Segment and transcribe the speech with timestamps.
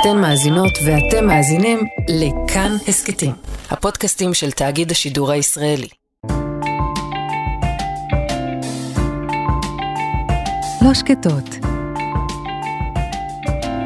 [0.00, 3.32] אתן מאזינות ואתם מאזינים לכאן הסכתים,
[3.70, 5.88] הפודקאסטים של תאגיד השידור הישראלי.
[10.82, 11.56] לא שקטות,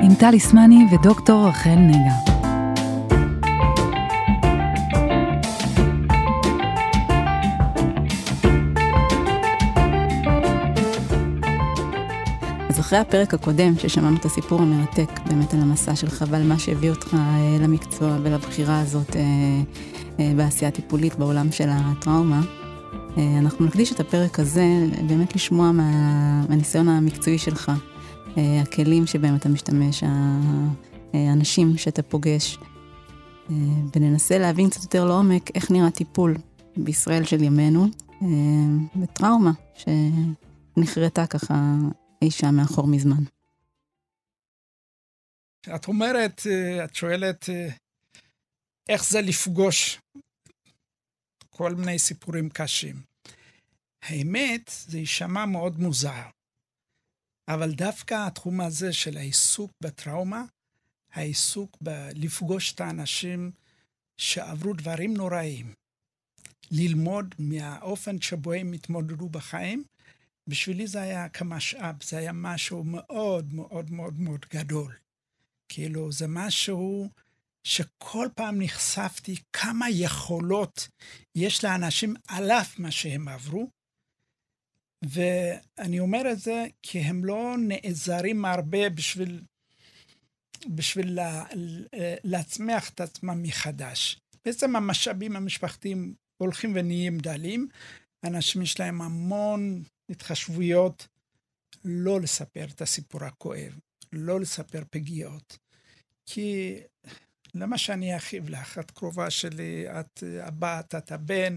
[0.02, 2.29] עם טל איסמני ודוקטור רחל נגה.
[12.90, 17.14] אחרי הפרק הקודם, ששמענו את הסיפור המרתק באמת על המסע שלך ועל מה שהביא אותך
[17.14, 19.22] אה, למקצוע ולבחירה הזאת אה,
[20.20, 22.40] אה, בעשייה הטיפולית בעולם של הטראומה,
[23.38, 24.64] אנחנו נקדיש את הפרק הזה
[25.08, 25.90] באמת לשמוע מה,
[26.48, 27.72] מהניסיון המקצועי שלך,
[28.36, 30.04] הכלים שבהם אתה משתמש,
[31.14, 32.58] האנשים שאתה פוגש,
[33.96, 36.36] וננסה להבין קצת יותר לעומק איך נראה טיפול
[36.76, 37.86] בישראל של ימינו
[38.96, 41.74] בטראומה שנחרטה ככה
[42.24, 43.24] אי שם מאחור מזמן.
[45.74, 47.68] את אומרת, אה, את שואלת, אה,
[48.88, 50.00] איך זה לפגוש
[51.50, 53.02] כל מיני סיפורים קשים.
[54.02, 56.30] האמת, זה יישמע מאוד מוזר,
[57.48, 60.44] אבל דווקא התחום הזה של העיסוק בטראומה,
[61.12, 63.52] העיסוק בלפגוש את האנשים
[64.16, 65.74] שעברו דברים נוראים,
[66.70, 69.84] ללמוד מהאופן שבו הם התמודדו בחיים,
[70.50, 74.94] בשבילי זה היה כמשאב, זה היה משהו מאוד מאוד מאוד מאוד גדול.
[75.68, 77.08] כאילו, זה משהו
[77.64, 80.88] שכל פעם נחשפתי כמה יכולות
[81.34, 83.70] יש לאנשים על אף מה שהם עברו.
[85.02, 89.42] ואני אומר את זה כי הם לא נעזרים הרבה בשביל,
[90.66, 91.44] בשביל לה,
[92.24, 94.20] להצמיח את עצמם מחדש.
[94.44, 97.68] בעצם המשאבים המשפחתיים הולכים ונהיים דלים.
[98.24, 101.08] אנשים יש להם המון התחשבויות
[101.84, 103.78] לא לספר את הסיפור הכואב,
[104.12, 105.58] לא לספר פגיעות.
[106.26, 106.76] כי
[107.54, 108.78] למה שאני אכאיב לך?
[108.78, 111.56] את קרובה שלי, את הבת, את הבן,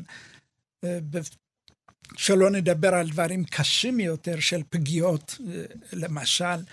[0.83, 0.99] אה,
[2.17, 6.63] שלא נדבר על דברים קשים יותר של פגיעות, אה, למשל,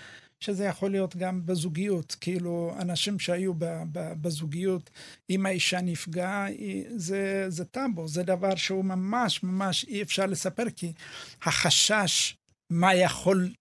[0.41, 2.15] שזה יכול להיות גם בזוגיות.
[2.21, 3.53] כאילו, אנשים שהיו
[3.91, 4.89] בזוגיות,
[5.29, 6.47] אם האישה נפגעה,
[6.95, 10.93] זה, זה טאבו, זה דבר שהוא ממש ממש אי אפשר לספר, כי
[11.41, 12.37] החשש
[12.69, 13.53] מה יכול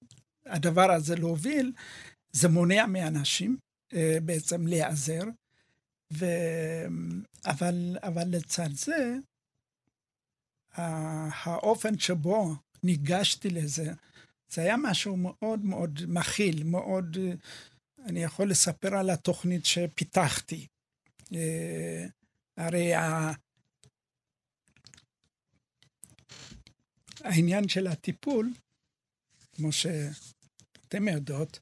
[0.47, 1.73] הדבר הזה להוביל,
[2.33, 3.57] זה מונע מאנשים
[3.95, 5.23] אה, בעצם להיעזר.
[6.13, 6.27] ו...
[7.47, 9.17] אבל, אבל לצד זה,
[10.75, 13.93] האופן שבו ניגשתי לזה,
[14.51, 17.17] זה היה משהו מאוד מאוד מכיל, מאוד...
[18.05, 20.67] אני יכול לספר על התוכנית שפיתחתי.
[21.35, 22.07] אה,
[22.57, 23.33] הרי ה...
[27.25, 28.53] העניין של הטיפול,
[29.53, 31.61] כמו שאתם יודעות,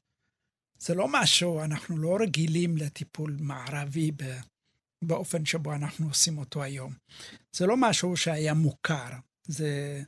[0.79, 4.11] זה לא משהו, אנחנו לא רגילים לטיפול מערבי
[5.03, 6.93] באופן שבו אנחנו עושים אותו היום.
[7.55, 9.09] זה לא משהו שהיה מוכר,
[9.47, 10.03] זה,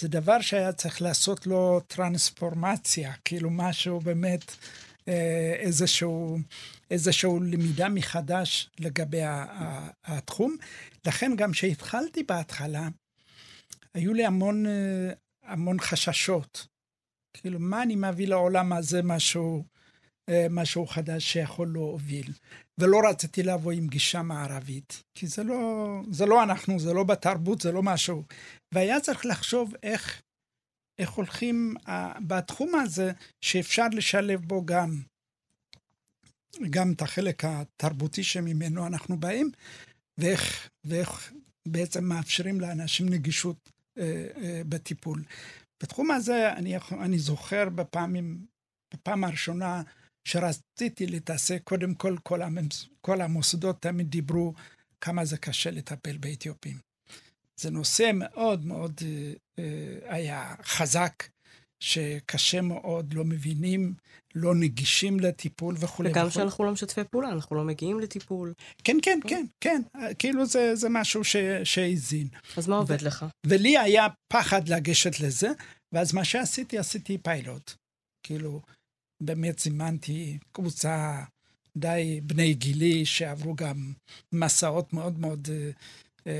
[0.00, 4.56] זה דבר שהיה צריך לעשות לו טרנספורמציה, כאילו משהו באמת,
[5.08, 6.38] אה, איזשהו,
[6.90, 9.20] איזשהו למידה מחדש לגבי
[10.04, 10.56] התחום.
[11.06, 12.88] לכן גם כשהתחלתי בהתחלה,
[13.94, 15.12] היו לי המון, אה,
[15.44, 16.66] המון חששות.
[17.34, 19.64] כאילו, מה אני מביא לעולם הזה משהו,
[20.50, 22.32] משהו חדש שיכול להוביל?
[22.80, 27.60] ולא רציתי לבוא עם גישה מערבית, כי זה לא, זה לא אנחנו, זה לא בתרבות,
[27.60, 28.22] זה לא משהו.
[28.72, 30.22] והיה צריך לחשוב איך,
[30.98, 31.90] איך הולכים uh,
[32.20, 35.00] בתחום הזה, שאפשר לשלב בו גם,
[36.70, 39.50] גם את החלק התרבותי שממנו אנחנו באים,
[40.18, 41.32] ואיך, ואיך
[41.68, 45.22] בעצם מאפשרים לאנשים נגישות uh, uh, בטיפול.
[45.82, 48.46] בתחום הזה אני, אני זוכר בפעמים,
[48.94, 49.82] בפעם הראשונה
[50.28, 54.54] שרציתי להתעסק, קודם כל, כל, הממס, כל המוסדות תמיד דיברו
[55.00, 56.78] כמה זה קשה לטפל באתיופים.
[57.60, 61.28] זה נושא מאוד מאוד אה, אה, היה חזק,
[61.82, 63.94] שקשה מאוד, לא מבינים,
[64.34, 66.10] לא נגישים לטיפול וכולי.
[66.10, 68.54] וגם שאנחנו לא משתפי פעולה, אנחנו לא מגיעים לטיפול.
[68.84, 69.82] כן, כן, כן, כן,
[70.18, 71.22] כאילו זה, זה משהו
[71.64, 72.28] שהזין.
[72.56, 73.26] אז מה עובד ו- לך?
[73.46, 75.48] ולי היה פחד לגשת לזה,
[75.92, 77.72] ואז מה שעשיתי, עשיתי פיילוט.
[78.26, 78.62] כאילו,
[79.20, 81.22] באמת זימנתי קבוצה
[81.76, 83.92] די בני גילי, שעברו גם
[84.32, 85.70] מסעות מאוד מאוד אה,
[86.26, 86.32] אה,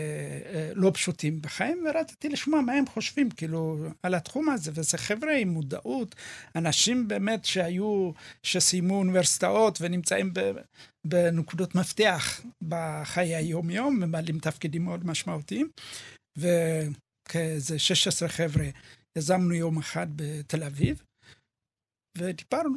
[0.54, 4.70] אה, לא פשוטים בחיים, ורציתי לשמוע מה הם חושבים, כאילו, על התחום הזה.
[4.74, 6.14] וזה חבר'ה עם מודעות,
[6.56, 8.10] אנשים באמת שהיו,
[8.42, 10.50] שסיימו אוניברסיטאות ונמצאים ב,
[11.06, 15.70] בנקודות מפתח בחיי היום-יום, ממלאים תפקידים מאוד משמעותיים.
[16.36, 18.66] וכאיזה 16 חבר'ה
[19.16, 21.02] יזמנו יום אחד בתל אביב,
[22.18, 22.76] ודיברנו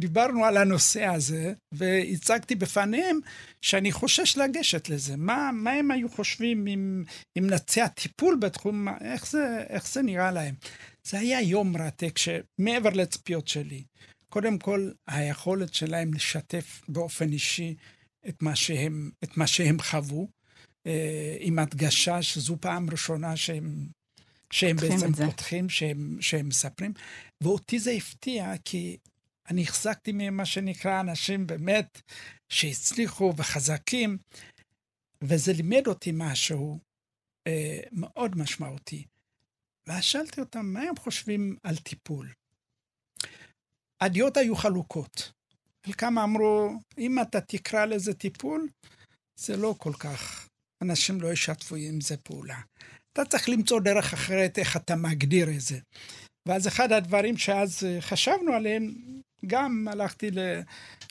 [0.00, 3.18] דיברנו על הנושא הזה, והצגתי בפניהם
[3.62, 5.16] שאני חושש לגשת לזה.
[5.16, 7.04] מה, מה הם היו חושבים אם,
[7.38, 10.54] אם נציע טיפול בתחום, איך זה, איך זה נראה להם?
[11.06, 13.84] זה היה יום מרתק שמעבר לצפיות שלי,
[14.28, 17.74] קודם כל, היכולת שלהם לשתף באופן אישי
[18.28, 20.28] את מה שהם, את מה שהם חוו,
[20.86, 23.86] אה, עם הדגשה שזו פעם ראשונה שהם,
[24.50, 26.92] שהם בעצם פותחים, שהם, שהם מספרים.
[27.40, 28.96] ואותי זה הפתיע, כי
[29.50, 32.00] אני החזקתי ממה שנקרא אנשים באמת
[32.48, 34.18] שהצליחו וחזקים,
[35.22, 36.78] וזה לימד אותי משהו
[37.46, 39.04] אה, מאוד משמעותי.
[39.86, 42.32] ואז שאלתי אותם, מה הם חושבים על טיפול?
[44.00, 45.32] הדעות היו חלוקות.
[45.86, 48.68] חלקם אמרו, אם אתה תקרא לזה טיפול,
[49.40, 50.48] זה לא כל כך,
[50.82, 52.60] אנשים לא ישתפו עם זה פעולה.
[53.16, 55.78] אתה צריך למצוא דרך אחרת איך אתה מגדיר את זה.
[56.48, 58.92] ואז אחד הדברים שאז חשבנו עליהם,
[59.46, 60.38] גם הלכתי ל,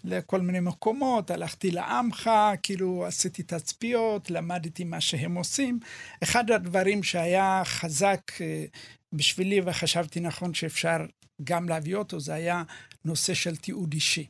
[0.03, 2.29] לכל מיני מקומות, הלכתי לעמך,
[2.63, 5.79] כאילו עשיתי תצפיות, למדתי מה שהם עושים.
[6.23, 8.65] אחד הדברים שהיה חזק אה,
[9.13, 10.97] בשבילי וחשבתי נכון שאפשר
[11.43, 12.63] גם להביא אותו, זה היה
[13.05, 14.27] נושא של תיעוד אישי.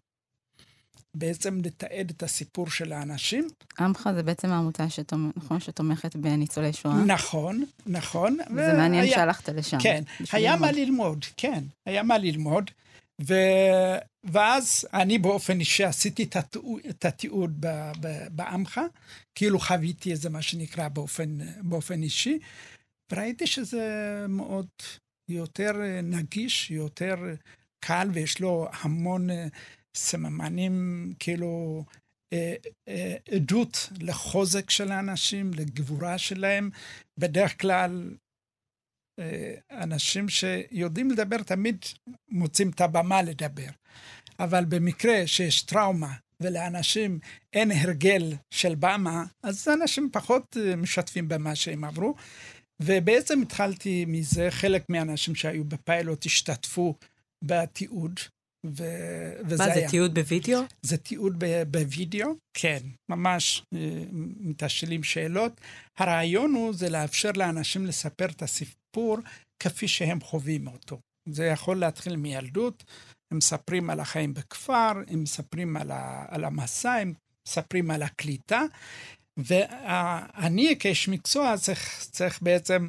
[1.16, 3.48] בעצם לתעד את הסיפור של האנשים.
[3.80, 5.38] עמך זה בעצם העמותה שתומכ...
[5.38, 6.96] נכון, שתומכת בניצולי שואה.
[6.96, 8.38] נכון, נכון.
[8.38, 8.78] זה ו...
[8.78, 9.16] מעניין היה...
[9.16, 9.78] שהלכת לשם.
[9.82, 10.68] כן, היה ללמוד.
[10.68, 12.72] מה ללמוד, כן, היה מה ללמוד.
[13.22, 13.34] ו...
[14.24, 16.30] ואז אני באופן אישי עשיתי
[16.90, 17.92] את התיעוד ב...
[18.00, 18.28] ב...
[18.32, 18.82] בעמך,
[19.36, 22.40] כאילו חוויתי איזה מה שנקרא באופן, באופן אישי,
[23.12, 23.86] וראיתי שזה
[24.30, 24.68] מאוד
[25.30, 25.72] יותר
[26.04, 27.16] נגיש, יותר
[27.80, 29.30] קל, ויש לו המון
[29.96, 31.84] סממנים, כאילו,
[33.32, 36.70] עדות לחוזק של האנשים, לגבורה שלהם.
[37.18, 38.16] בדרך כלל,
[39.72, 41.86] אנשים שיודעים לדבר תמיד
[42.30, 43.70] מוצאים את הבמה לדבר.
[44.40, 47.20] אבל במקרה שיש טראומה ולאנשים
[47.54, 52.16] אין הרגל של במה, אז אנשים פחות משתפים במה שהם עברו.
[52.82, 56.96] ובעצם התחלתי מזה, חלק מהאנשים שהיו בפיילוט השתתפו
[57.44, 58.20] בתיעוד,
[58.66, 58.84] ו...
[59.46, 59.82] וזה מה, היה.
[59.82, 60.60] זה תיעוד בווידאו?
[60.82, 62.80] זה תיעוד בווידאו, כן,
[63.10, 64.04] ממש אה,
[64.40, 65.62] מתשאלים שאלות.
[65.98, 69.18] הרעיון הוא זה לאפשר לאנשים לספר את הסיפור
[69.60, 71.00] כפי שהם חווים אותו.
[71.30, 72.84] זה יכול להתחיל מילדות,
[73.32, 76.26] הם מספרים על החיים בכפר, הם מספרים על, ה...
[76.28, 77.14] על המסע, הם
[77.48, 78.62] מספרים על הקליטה,
[79.38, 82.88] ואני כאיש מקצוע צריך, צריך בעצם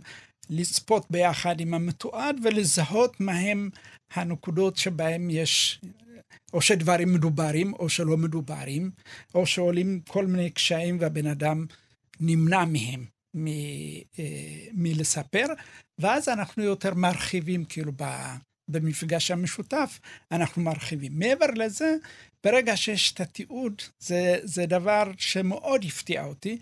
[0.50, 3.70] לצפות ביחד עם המתועד ולזהות מהם
[4.14, 5.80] הנקודות שבהם יש
[6.52, 8.90] או שדברים מדוברים או שלא מדוברים,
[9.34, 11.66] או שעולים כל מיני קשיים והבן אדם
[12.20, 13.04] נמנע מהם
[13.34, 13.46] מ,
[14.18, 15.46] אה, מלספר,
[15.98, 17.92] ואז אנחנו יותר מרחיבים, כאילו
[18.68, 20.00] במפגש המשותף,
[20.32, 21.18] אנחנו מרחיבים.
[21.18, 21.96] מעבר לזה,
[22.44, 26.58] ברגע שיש את התיעוד, זה, זה דבר שמאוד הפתיע אותי,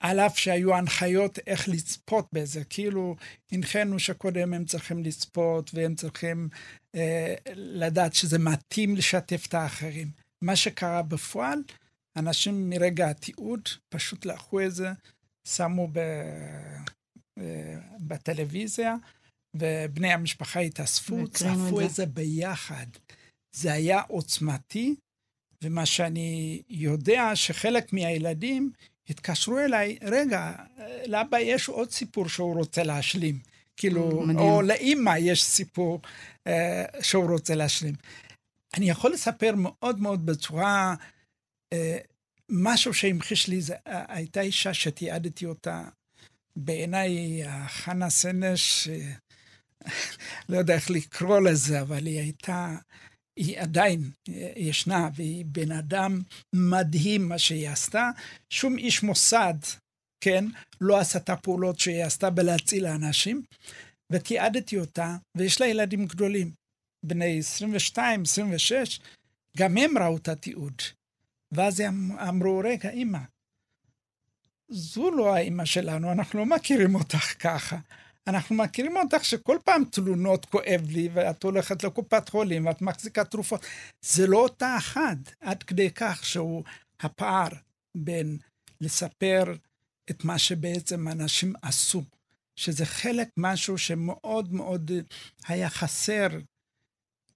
[0.00, 3.16] על אף שהיו הנחיות איך לצפות בזה, כאילו
[3.52, 6.48] הנחינו שקודם הם צריכים לצפות והם צריכים
[6.94, 10.10] אה, לדעת שזה מתאים לשתף את האחרים.
[10.42, 11.62] מה שקרה בפועל,
[12.16, 14.88] אנשים מרגע התיעוד פשוט לקחו את זה,
[15.48, 15.98] שמו ב,
[17.38, 18.96] אה, בטלוויזיה,
[19.54, 22.86] ובני המשפחה התאספו, צפו את זה ביחד.
[23.52, 24.94] זה היה עוצמתי,
[25.64, 28.72] ומה שאני יודע שחלק מהילדים
[29.10, 30.52] התקשרו אליי, רגע,
[31.06, 33.38] לאבא יש עוד סיפור שהוא רוצה להשלים.
[33.76, 34.38] כאילו, מדהים.
[34.38, 36.00] או לאימא יש סיפור
[36.46, 37.94] אה, שהוא רוצה להשלים.
[38.76, 40.94] אני יכול לספר מאוד מאוד בצורה,
[41.72, 41.98] אה,
[42.48, 45.84] משהו שהמחיש לי, זה, אה, הייתה אישה שתיעדתי אותה,
[46.56, 49.12] בעיניי חנה סנש, אה,
[50.48, 52.76] לא יודע איך לקרוא לזה, אבל היא הייתה
[53.36, 58.10] היא עדיין אה, ישנה, והיא בן אדם מדהים מה שהיא עשתה.
[58.50, 59.54] שום איש מוסד,
[60.20, 60.44] כן,
[60.80, 63.42] לא עשה את הפעולות שהיא עשתה בלהציל האנשים,
[64.12, 66.50] ותיעדתי אותה, ויש לה ילדים גדולים,
[67.02, 69.00] בני 22, 26,
[69.56, 70.82] גם הם ראו את התיעוד.
[71.52, 73.18] ואז הם אמרו, רגע, אמא,
[74.68, 77.78] זו לא האמא שלנו, אנחנו לא מכירים אותך ככה.
[78.26, 83.66] אנחנו מכירים אותך שכל פעם תלונות כואב לי, ואת הולכת לקופת חולים, ואת מחזיקה תרופות.
[84.02, 86.64] זה לא אותה אחת, עד כדי כך שהוא
[87.00, 87.48] הפער
[87.96, 88.38] בין
[88.80, 89.54] לספר
[90.10, 92.02] את מה שבעצם אנשים עשו,
[92.56, 94.90] שזה חלק משהו שמאוד מאוד
[95.46, 96.28] היה חסר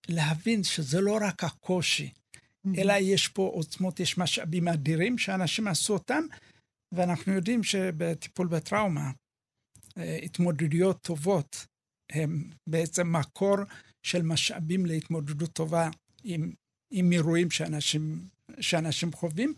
[0.09, 2.71] להבין שזה לא רק הקושי, mm-hmm.
[2.79, 6.23] אלא יש פה עוצמות, יש משאבים אדירים שאנשים עשו אותם,
[6.93, 9.11] ואנחנו יודעים שבטיפול בטראומה,
[10.23, 11.67] התמודדויות טובות
[12.13, 13.57] הם בעצם מקור
[14.03, 15.89] של משאבים להתמודדות טובה
[16.25, 16.53] עם,
[16.91, 18.19] עם אירועים שאנשים,
[18.61, 19.55] שאנשים חווים,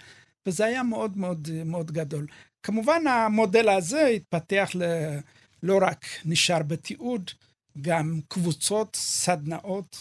[0.46, 2.26] וזה היה מאוד מאוד מאוד גדול.
[2.62, 4.82] כמובן, המודל הזה התפתח ל...
[5.62, 7.30] לא רק נשאר בתיעוד,
[7.80, 9.96] גם קבוצות, סדנאות,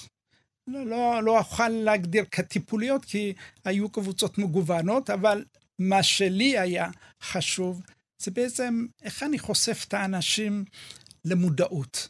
[0.67, 3.33] לא, לא, לא אוכל להגדיר כטיפוליות, כי
[3.65, 5.45] היו קבוצות מגוונות, אבל
[5.79, 6.89] מה שלי היה
[7.21, 7.81] חשוב,
[8.22, 10.66] זה בעצם איך אני חושף את האנשים
[11.25, 12.10] למודעות,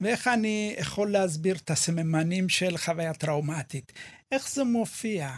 [0.00, 3.92] ואיך אני יכול להסביר את הסממנים של חוויה טראומטית,
[4.32, 5.30] איך זה מופיע,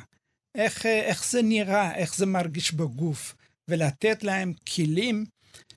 [0.54, 3.34] איך, איך זה נראה, איך זה מרגיש בגוף,
[3.68, 5.24] ולתת להם כלים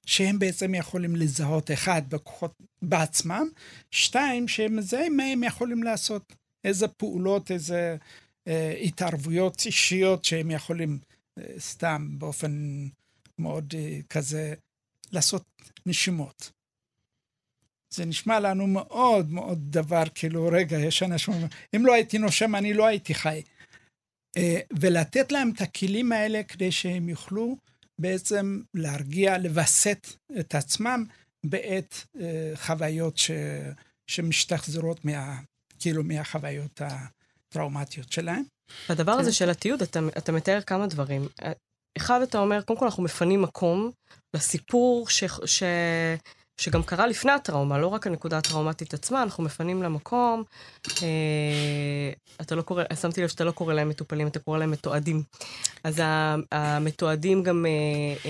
[0.06, 3.48] שהם בעצם יכולים לזהות, אחד, בכוחות בעצמם,
[3.92, 7.98] שתיים, שהם מזהים מה הם יכולים לעשות, איזה פעולות, איזה
[8.48, 11.00] אה, התערבויות אישיות שהם יכולים
[11.38, 12.86] אה, סתם באופן
[13.40, 14.54] מאוד אה, כזה
[15.12, 15.44] לעשות
[15.86, 16.52] נשימות.
[17.94, 21.34] זה נשמע לנו מאוד מאוד דבר, כאילו, רגע, יש אנשים,
[21.76, 23.42] אם לא הייתי נושם, אני לא הייתי חי.
[24.38, 27.58] אה, ולתת להם את הכלים האלה כדי שהם יוכלו
[28.00, 30.08] בעצם להרגיע, לווסת
[30.40, 31.06] את עצמם
[31.46, 33.32] בעת אה, חוויות ש,
[34.08, 35.40] שמשתחזרות מה,
[35.80, 38.44] כאילו מהחוויות הטראומטיות שלהם.
[38.90, 39.34] הדבר הזה כן.
[39.34, 41.28] של התיעוד, אתה, אתה מתאר כמה דברים.
[41.98, 43.92] אחד, אתה אומר, קודם כל אנחנו מפנים מקום
[44.34, 45.64] לסיפור ש, ש,
[46.58, 50.44] שגם קרה לפני הטראומה, לא רק הנקודה הטראומטית עצמה, אנחנו מפנים למקום.
[51.02, 55.24] אה, אתה לא קורא, שמתי לב שאתה לא קורא להם מטופלים, אתה קורא להם מתועדים.
[55.84, 56.02] אז
[56.52, 57.72] המתועדים גם אה,
[58.26, 58.30] אה,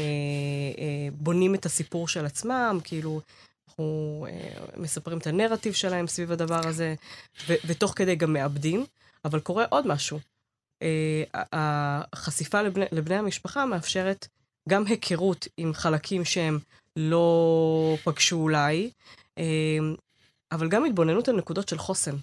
[0.79, 3.21] אה, בונים את הסיפור של עצמם, כאילו,
[3.67, 6.95] אנחנו אה, מספרים את הנרטיב שלהם סביב הדבר הזה,
[7.47, 8.85] ו- ותוך כדי גם מאבדים.
[9.25, 10.19] אבל קורה עוד משהו.
[10.83, 14.27] אה, החשיפה לבני, לבני המשפחה מאפשרת
[14.69, 16.59] גם היכרות עם חלקים שהם
[16.95, 18.91] לא פגשו אולי,
[19.37, 19.43] אה,
[20.51, 22.15] אבל גם התבוננות על נקודות של חוסן.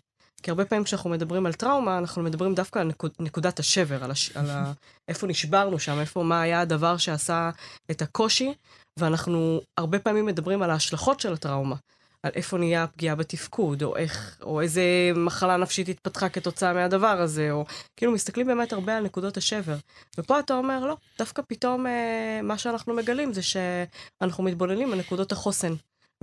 [0.43, 4.11] כי הרבה פעמים כשאנחנו מדברים על טראומה, אנחנו מדברים דווקא על נקוד, נקודת השבר, על,
[4.11, 4.73] הש, על ה,
[5.09, 7.51] איפה נשברנו שם, איפה, מה היה הדבר שעשה
[7.91, 8.55] את הקושי,
[8.99, 11.77] ואנחנו הרבה פעמים מדברים על ההשלכות של הטראומה.
[12.23, 14.83] על איפה נהיה הפגיעה בתפקוד, או איך, או איזה
[15.17, 17.65] מחלה נפשית התפתחה כתוצאה מהדבר הזה, או
[17.97, 19.77] כאילו מסתכלים באמת הרבה על נקודות השבר.
[20.19, 25.33] ופה אתה אומר, לא, דווקא פתאום אה, מה שאנחנו מגלים זה שאנחנו מתבוננים על נקודות
[25.33, 25.73] החוסן,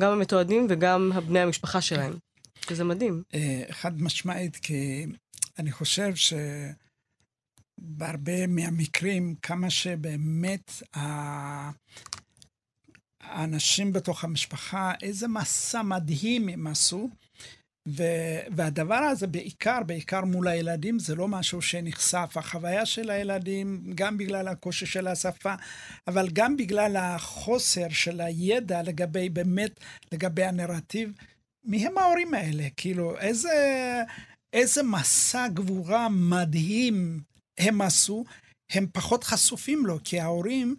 [0.02, 2.14] גם המתועדים וגם בני המשפחה שלהם,
[2.70, 3.24] שזה מדהים.
[3.34, 5.06] אה, חד משמעית, כי
[5.60, 6.14] אני חושב
[7.80, 10.72] שבהרבה מהמקרים, כמה שבאמת
[13.30, 17.10] האנשים בתוך המשפחה, איזה מסע מדהים הם עשו.
[17.88, 22.34] ו- והדבר הזה בעיקר, בעיקר מול הילדים, זה לא משהו שנחשף.
[22.36, 25.54] החוויה של הילדים, גם בגלל הקושי של השפה,
[26.08, 29.80] אבל גם בגלל החוסר של הידע לגבי, באמת,
[30.12, 31.12] לגבי הנרטיב,
[31.66, 32.68] מי הם ההורים האלה?
[32.78, 33.54] כאילו, איזה,
[34.54, 37.20] איזה מסע גבורה מדהים
[37.60, 38.26] הם עשו,
[38.72, 40.76] הם פחות חשופים לו, כי ההורים...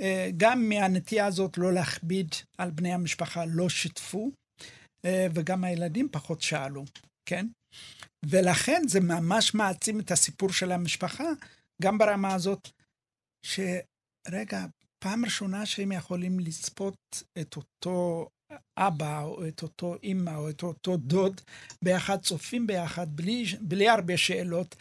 [0.00, 4.30] אה, גם מהנטייה הזאת לא להכביד על בני המשפחה, לא שיתפו,
[5.04, 6.84] אה, וגם הילדים פחות שאלו,
[7.26, 7.46] כן?
[8.26, 11.28] ולכן זה ממש מעצים את הסיפור של המשפחה,
[11.82, 12.68] גם ברמה הזאת,
[13.46, 14.66] שרגע,
[14.98, 18.28] פעם ראשונה שהם יכולים לצפות את אותו
[18.78, 21.40] אבא, או את אותו אימא, או את אותו דוד,
[21.84, 24.76] ביחד, צופים ביחד, בלי, בלי הרבה שאלות,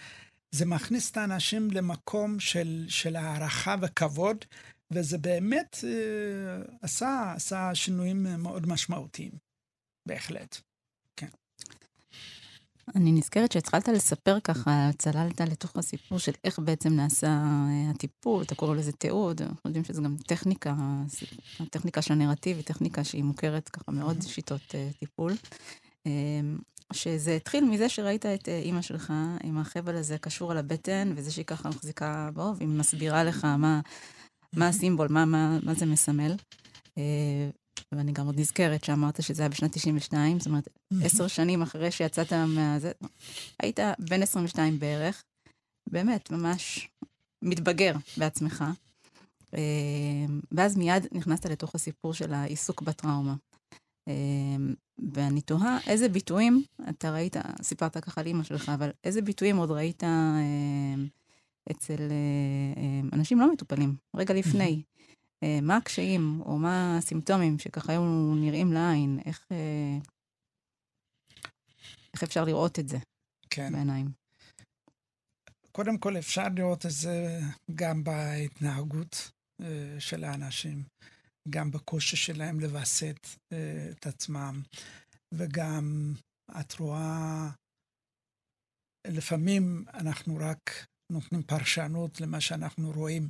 [0.52, 4.46] זה מכניס את האנשים למקום של, של הערכה וכבוד,
[4.92, 9.32] וזה באמת אה, עשה, עשה שינויים מאוד משמעותיים,
[10.08, 10.58] בהחלט.
[11.16, 11.28] כן.
[12.96, 18.56] אני נזכרת שהתחלת לספר ככה, צללת לתוך הסיפור של איך בעצם נעשה אה, הטיפול, אתה
[18.56, 20.76] קורא לזה תיעוד, אנחנו יודעים שזה גם טכניקה,
[21.60, 25.34] הטכניקה של הנרטיב היא טכניקה שהיא מוכרת ככה מאוד שיטות uh, טיפול.
[26.08, 26.12] Uh,
[26.94, 29.14] שזה התחיל מזה שראית את אימא שלך
[29.44, 33.82] עם החבל הזה קשור על הבטן, וזה שהיא ככה מחזיקה בו, והיא מסבירה לך מה,
[34.56, 36.36] מה הסימבול, מה, מה, מה זה מסמל.
[36.98, 37.50] אה,
[37.92, 40.68] ואני גם עוד נזכרת שאמרת שזה היה בשנת 92, זאת אומרת,
[41.04, 42.92] עשר שנים אחרי שיצאת מהזה,
[43.60, 45.24] היית בן 22 בערך,
[45.90, 46.90] באמת, ממש
[47.42, 48.64] מתבגר בעצמך.
[49.54, 53.36] אה, ואז מיד נכנסת לתוך הסיפור של העיסוק בטראומה.
[54.08, 54.14] אה,
[55.14, 59.72] ואני תוהה איזה ביטויים אתה ראית, סיפרת ככה על אימא שלך, אבל איזה ביטויים עוד
[59.72, 60.04] ראית
[61.72, 64.84] אצל אה, אה, אנשים לא מטופלים, רגע לפני.
[65.44, 69.46] אה, מה הקשיים, או מה הסימפטומים שככה היו נראים לעין, איך,
[72.14, 72.98] איך אפשר לראות את זה
[73.50, 73.74] כן.
[73.74, 74.08] בעיניים?
[75.72, 77.40] קודם כל, אפשר לראות את זה
[77.76, 79.32] גם בהתנהגות
[80.00, 80.84] של האנשים,
[81.50, 83.28] גם בקושי שלהם לווסת
[83.92, 84.62] את עצמם,
[85.34, 86.14] וגם
[86.60, 87.50] את רואה,
[89.08, 93.30] לפעמים אנחנו רק נותנים פרשנות למה שאנחנו רואים.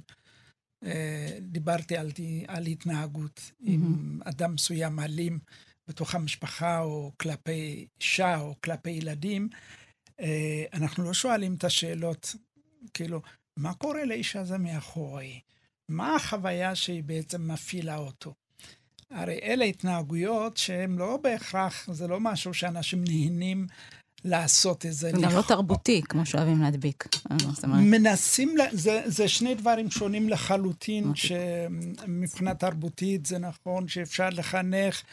[0.84, 2.12] אה, דיברתי על,
[2.48, 3.39] על התנהגות.
[3.39, 3.67] Mm-hmm.
[3.67, 5.39] אם אדם מסוים אלים
[5.88, 9.50] בתוך המשפחה, או כלפי אישה, או כלפי ילדים,
[10.19, 12.36] אה, אנחנו לא שואלים את השאלות,
[12.93, 13.22] כאילו,
[13.57, 15.39] מה קורה לאיש הזה מאחורי?
[15.89, 18.34] מה החוויה שהיא בעצם מפעילה אותו?
[19.12, 23.67] הרי אלה התנהגויות שהן לא בהכרח, זה לא משהו שאנשים נהנים
[24.26, 25.12] לעשות את זה.
[25.12, 27.08] זה גם לא תרבותי, כמו שאוהבים להדביק.
[27.64, 35.04] מנסים, זה, זה שני דברים שונים לחלוטין, שמבחינה תרבותית זה נכון שאפשר לחנך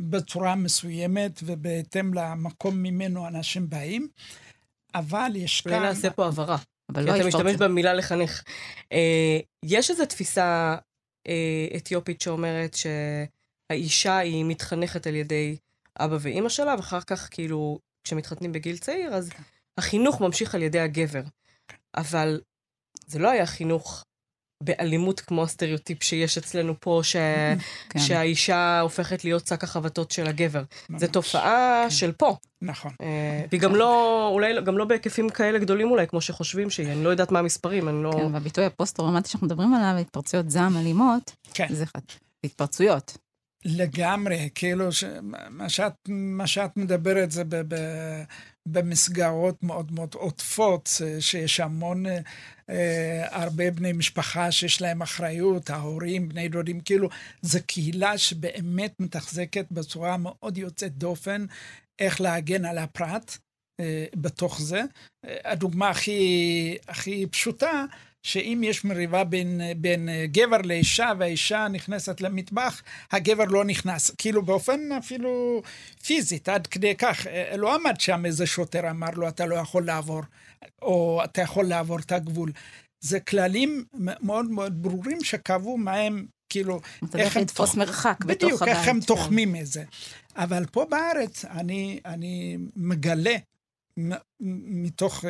[0.00, 4.08] בצורה מסוימת ובהתאם למקום ממנו אנשים באים,
[4.94, 5.72] אבל יש כאן...
[5.72, 6.58] אולי נעשה פה הבהרה.
[6.92, 8.42] אבל לא אתה משתמש במילה לחנך.
[8.92, 10.76] אה, יש איזו תפיסה
[11.28, 12.76] אה, אתיופית שאומרת
[13.70, 15.56] שהאישה היא מתחנכת על ידי
[15.98, 19.30] אבא ואימא שלה, ואחר כך כאילו כשמתחתנים בגיל צעיר, אז
[19.78, 21.22] החינוך ממשיך על ידי הגבר.
[21.96, 22.40] אבל
[23.06, 24.04] זה לא היה חינוך
[24.62, 27.16] באלימות כמו הסטריאוטיפ שיש אצלנו פה, ש...
[27.90, 27.98] כן.
[27.98, 30.62] שהאישה הופכת להיות שק החבטות של הגבר.
[30.96, 31.90] זו תופעה כן.
[31.90, 32.36] של פה.
[32.62, 32.92] נכון.
[33.00, 37.04] אה, והיא גם לא, אולי גם לא בהיקפים כאלה גדולים אולי, כמו שחושבים שהיא, אני
[37.04, 38.12] לא יודעת מה המספרים, אני לא...
[38.12, 41.66] כן, והביטוי הפוסט-טראומטי שאנחנו מדברים עליו, התפרצויות זעם אלימות, כן.
[41.70, 41.84] זה
[42.44, 43.16] התפרצויות.
[43.64, 45.04] לגמרי, כאילו, ש...
[45.50, 47.76] מה, שאת, מה שאת מדברת זה ב, ב,
[48.66, 50.90] במסגרות מאוד מאוד עוטפות,
[51.20, 52.06] שיש המון,
[52.70, 57.08] אה, הרבה בני משפחה שיש להם אחריות, ההורים, בני דודים, כאילו,
[57.42, 61.46] זו קהילה שבאמת מתחזקת בצורה מאוד יוצאת דופן
[61.98, 63.36] איך להגן על הפרט
[63.80, 64.82] אה, בתוך זה.
[65.26, 67.84] אה, הדוגמה הכי, הכי פשוטה,
[68.22, 74.10] שאם יש מריבה בין, בין גבר לאישה והאישה נכנסת למטבח, הגבר לא נכנס.
[74.18, 75.62] כאילו באופן אפילו
[76.04, 77.26] פיזית, עד כדי כך.
[77.56, 80.22] לא עמד שם איזה שוטר אמר לו, אתה לא יכול לעבור,
[80.82, 82.52] או אתה יכול לעבור את הגבול.
[83.00, 86.80] זה כללים מאוד מאוד ברורים שקבעו מה הם, כאילו,
[87.14, 87.42] איך הם...
[87.42, 87.74] לתפוס.
[87.74, 88.42] מרחק בתוך הבית.
[88.42, 89.06] בדיוק, איך הם כן.
[89.06, 89.84] תוחמים את זה.
[90.36, 93.36] אבל פה בארץ אני, אני מגלה
[94.40, 95.24] מתוך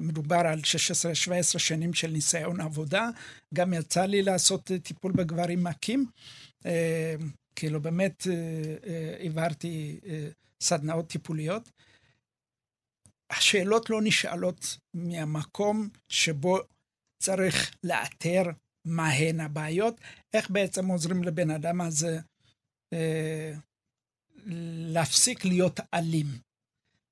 [0.00, 3.08] מדובר על 16-17 שנים של ניסיון עבודה.
[3.54, 6.06] גם יצא לי לעשות טיפול בגברים מכים.
[6.66, 7.14] אה,
[7.56, 8.34] כאילו באמת אה,
[8.86, 10.00] אה, העברתי
[10.60, 11.70] סדנאות טיפוליות.
[13.30, 16.58] השאלות לא נשאלות מהמקום שבו
[17.22, 18.42] צריך לאתר
[18.84, 20.00] מהן הבעיות,
[20.34, 22.18] איך בעצם עוזרים לבן אדם הזה
[24.92, 26.26] להפסיק להיות אלים.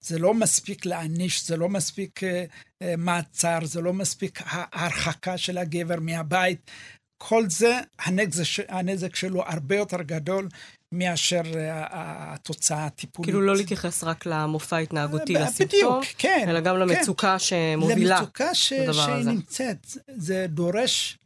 [0.03, 5.59] זה לא מספיק להעניש, זה לא מספיק uh, uh, מעצר, זה לא מספיק ההרחקה של
[5.59, 6.71] הגבר מהבית.
[7.19, 10.49] כל זה, הנזק, הנזק שלו הרבה יותר גדול
[10.93, 11.57] מאשר uh,
[11.93, 13.31] התוצאה הטיפולית.
[13.31, 16.81] כאילו לא להתייחס רק למופע ההתנהגותי, לסימפטום, כן, אלא גם כן.
[16.81, 19.87] למצוקה שמובילה למצוקה ש, שהיא נמצאת.
[20.17, 21.19] זה דורש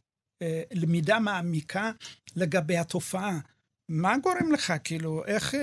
[0.43, 1.91] uh, למידה מעמיקה
[2.35, 3.39] לגבי התופעה.
[3.89, 5.53] מה גורם לך, כאילו, איך...
[5.53, 5.57] Uh,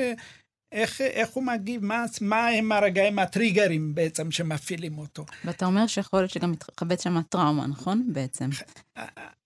[0.74, 5.26] איך, איך הוא מגיב, מה, מה הם הרגעים, הטריגרים בעצם שמפעילים אותו.
[5.44, 8.12] ואתה אומר שיכול להיות שגם מתחבאת שם טראומה, נכון?
[8.12, 8.50] בעצם.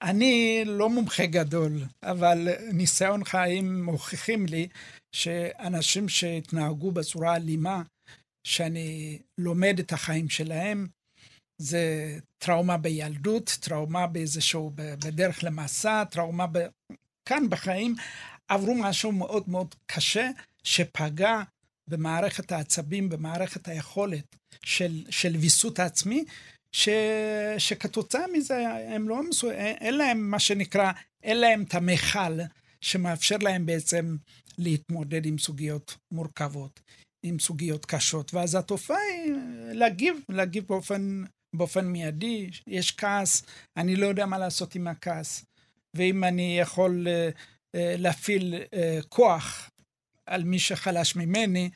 [0.03, 4.69] אני לא מומחה גדול, אבל ניסיון חיים מוכיחים לי
[5.13, 7.83] שאנשים שהתנהגו בצורה אלימה,
[8.45, 10.87] שאני לומד את החיים שלהם,
[11.59, 16.59] זה טראומה בילדות, טראומה באיזשהו, בדרך למסע, טראומה ב...
[17.29, 17.95] כאן בחיים,
[18.49, 20.31] עברו משהו מאוד מאוד קשה,
[20.69, 21.43] שפגע
[21.89, 26.25] במערכת העצבים, במערכת היכולת של, של ויסות העצמי,
[26.73, 26.89] ש,
[27.59, 29.51] שכתוצאה מזה הם לא מסו...
[29.51, 32.39] אין להם מה שנקרא, אין להם את המכל
[32.81, 34.17] שמאפשר להם בעצם
[34.59, 36.81] להתמודד עם סוגיות מורכבות,
[37.23, 38.35] עם סוגיות קשות.
[38.35, 39.33] ואז התופעה היא
[39.73, 41.25] להגיב, להגיב באופן,
[41.57, 42.51] באופן מיידי.
[42.67, 43.43] יש כעס,
[43.77, 45.45] אני לא יודע מה לעשות עם הכעס.
[45.97, 49.71] ואם אני יכול uh, uh, להפעיל uh, כוח
[50.29, 51.71] על מי שחלש ממני,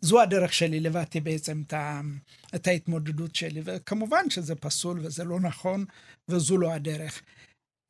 [0.00, 2.00] זו הדרך שלי, לבטא בעצם את, ה,
[2.54, 3.60] את ההתמודדות שלי.
[3.64, 5.84] וכמובן שזה פסול וזה לא נכון,
[6.28, 7.22] וזו לא הדרך.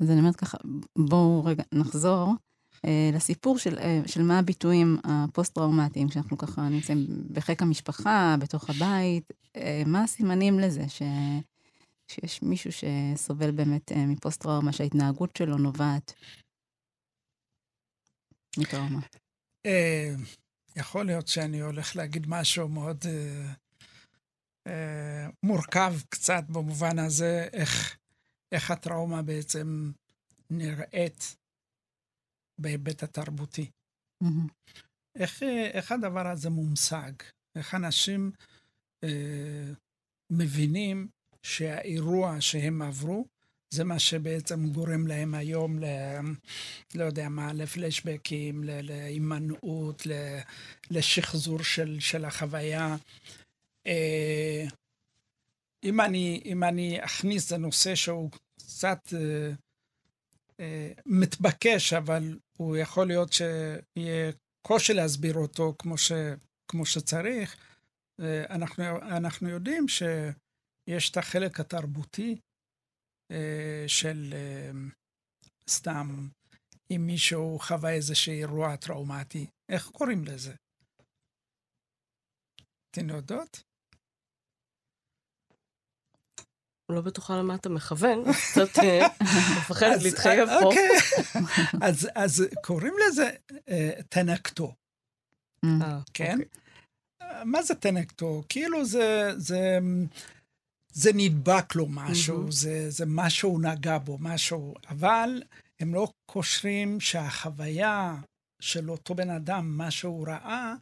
[0.00, 0.58] אז אני אומרת ככה,
[0.98, 2.34] בואו רגע נחזור
[2.84, 9.32] אה, לסיפור של, אה, של מה הביטויים הפוסט-טראומטיים, כשאנחנו ככה נמצאים בחיק המשפחה, בתוך הבית,
[9.56, 11.02] אה, מה הסימנים לזה ש,
[12.08, 16.12] שיש מישהו שסובל באמת אה, מפוסט-טראומה, שההתנהגות שלו נובעת
[18.58, 19.00] מטראומה?
[19.66, 20.14] אה,
[20.76, 23.52] יכול להיות שאני הולך להגיד משהו מאוד אה,
[24.66, 27.98] אה, מורכב קצת במובן הזה, איך,
[28.52, 29.92] איך הטראומה בעצם
[30.50, 31.36] נראית
[32.58, 33.70] בהיבט התרבותי.
[34.24, 34.50] Mm-hmm.
[35.16, 35.42] איך,
[35.72, 37.12] איך הדבר הזה מומשג?
[37.56, 38.30] איך אנשים
[39.04, 39.72] אה,
[40.30, 41.08] מבינים
[41.42, 43.26] שהאירוע שהם עברו,
[43.70, 45.84] זה מה שבעצם גורם להם היום ל...
[46.94, 50.06] לא יודע מה, לפלשבקים, להימנעות,
[50.90, 52.96] לשחזור של, של החוויה.
[53.86, 54.64] אה,
[55.84, 59.50] אם אני, אם אני אכניס, לנושא שהוא קצת אה,
[60.60, 66.12] אה, מתבקש, אבל הוא יכול להיות שיהיה קושי להסביר אותו כמו, ש,
[66.68, 67.56] כמו שצריך,
[68.50, 72.36] אנחנו, אנחנו יודעים שיש את החלק התרבותי
[73.86, 74.70] של אה,
[75.68, 76.28] סתם,
[76.90, 80.54] אם מישהו חווה איזשהו אירוע טראומטי, איך קוראים לזה?
[82.90, 83.62] אתן יודעות?
[86.88, 89.06] לא בטוחה למה אתה מכוון, קצת אה,
[89.58, 90.66] מפחדת להתחייב פה.
[90.66, 90.88] אוקיי.
[92.22, 93.30] אז קוראים לזה
[94.08, 94.74] תנקטו.
[95.62, 95.82] כן?
[95.98, 96.34] אוקיי.
[97.44, 98.42] מה זה תנקטו?
[98.48, 99.78] כאילו זה,
[100.92, 102.50] זה, נדבק לו משהו, מהמם.
[102.50, 105.42] זה, זה משהו נגע בו, משהו, אבל
[105.80, 108.16] הם לא קושרים שהחוויה
[108.62, 110.74] של אותו בן אדם, מה שהוא ראה,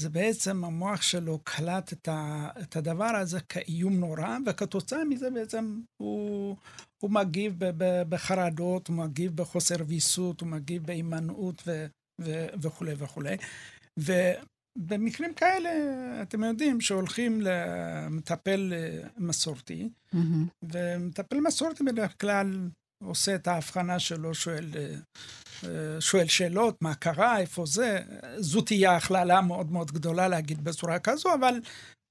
[0.00, 5.80] זה בעצם המוח שלו קלט את, ה, את הדבר הזה כאיום נורא, וכתוצאה מזה בעצם
[5.96, 6.56] הוא,
[7.02, 11.86] הוא מגיב ב, ב, בחרדות, הוא מגיב בחוסר ויסות, הוא מגיב בהימנעות ו,
[12.20, 13.36] ו, וכולי וכולי.
[14.76, 15.70] ובמקרים כאלה,
[16.22, 20.46] אתם יודעים שהולכים למטפל אה, מסורתי, מהמם.
[20.62, 22.68] ומטפל מסורתי בדרך כלל
[23.04, 24.94] עושה את ההבחנה שלו, שואל, אה,
[25.64, 28.00] אה, שואל שאלות, מה קרה, איפה זה.
[28.36, 31.60] זו תהיה הכללה מאוד מאוד גדולה להגיד בצורה כזו, אבל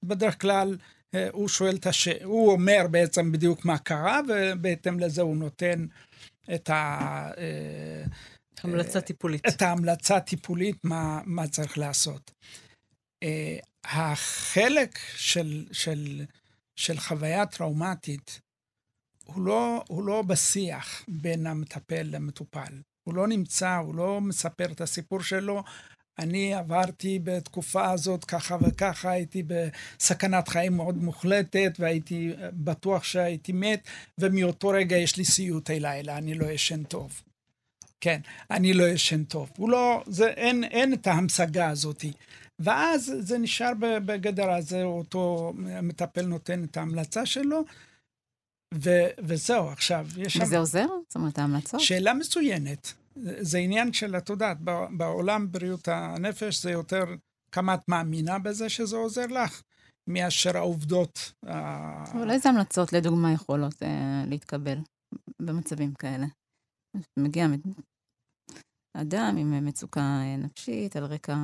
[0.04, 0.76] בדרך כלל
[1.32, 2.08] הוא שואל את הש...
[2.08, 5.86] הוא אומר בעצם בדיוק מה קרה, ובהתאם לזה הוא נותן
[6.54, 7.30] את ה...
[8.58, 9.46] אה, המלצה טיפולית.
[9.48, 12.30] את ההמלצה הטיפולית, מה, מה צריך לעשות.
[13.24, 13.28] Uh,
[13.84, 16.24] החלק של, של,
[16.76, 18.40] של חוויה טראומטית
[19.24, 22.82] הוא לא, הוא לא בשיח בין המטפל למטופל.
[23.04, 25.62] הוא לא נמצא, הוא לא מספר את הסיפור שלו.
[26.18, 33.88] אני עברתי בתקופה הזאת ככה וככה, הייתי בסכנת חיים מאוד מוחלטת, והייתי בטוח שהייתי מת,
[34.18, 37.22] ומאותו רגע יש לי סיוטי לילה, אני לא ישן טוב.
[38.04, 39.50] כן, אני לא ישן טוב.
[39.56, 42.04] הוא לא, זה, אין, אין את ההמשגה הזאת.
[42.58, 47.64] ואז זה נשאר בגדר הזה, אותו מטפל נותן את ההמלצה שלו,
[48.74, 50.42] ו, וזהו, עכשיו, יש שם...
[50.42, 50.86] וזה עוזר?
[51.08, 51.80] זאת אומרת, ההמלצות?
[51.80, 52.92] שאלה מצוינת.
[53.40, 54.56] זה עניין של, את יודעת,
[54.96, 57.04] בעולם בריאות הנפש זה יותר
[57.52, 59.62] כמה את מאמינה בזה שזה עוזר לך,
[60.08, 61.32] מאשר העובדות.
[62.12, 64.78] אבל איזה המלצות, לדוגמה, יכולות אה, להתקבל
[65.42, 66.26] במצבים כאלה?
[67.18, 67.46] מגיע
[68.94, 71.36] אדם עם מצוקה אה, נפשית, על רקע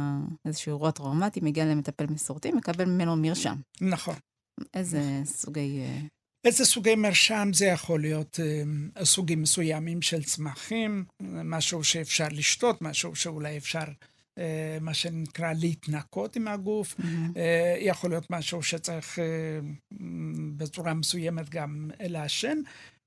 [0.44, 3.56] איזשהו אירוע טראומטי, מגיע למטפל מסורתי, מקבל ממנו מרשם.
[3.80, 4.14] נכון.
[4.74, 5.80] איזה סוגי...
[5.80, 6.00] אה,
[6.44, 8.40] איזה סוגי מרשם זה יכול להיות?
[8.40, 13.84] אה, סוגים מסוימים של צמחים, משהו שאפשר לשתות, משהו שאולי אפשר,
[14.38, 16.96] אה, מה שנקרא, להתנקות עם הגוף.
[17.36, 19.24] אה, יכול להיות משהו שצריך אה,
[20.56, 22.58] בצורה מסוימת גם לעשן.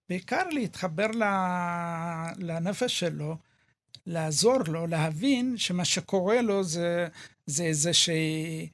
[0.09, 1.07] בעיקר להתחבר
[2.37, 3.37] לנפש שלו,
[4.05, 7.07] לעזור לו, להבין שמה שקורה לו זה,
[7.45, 8.69] זה איזושהי,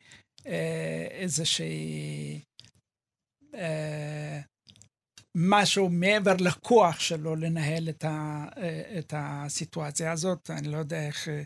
[0.47, 2.39] אה, איזושהי,
[3.55, 4.39] אה,
[5.35, 10.49] משהו מעבר לכוח שלו לנהל את, ה, אה, את הסיטואציה הזאת.
[10.49, 11.43] אני לא יודע איך אה.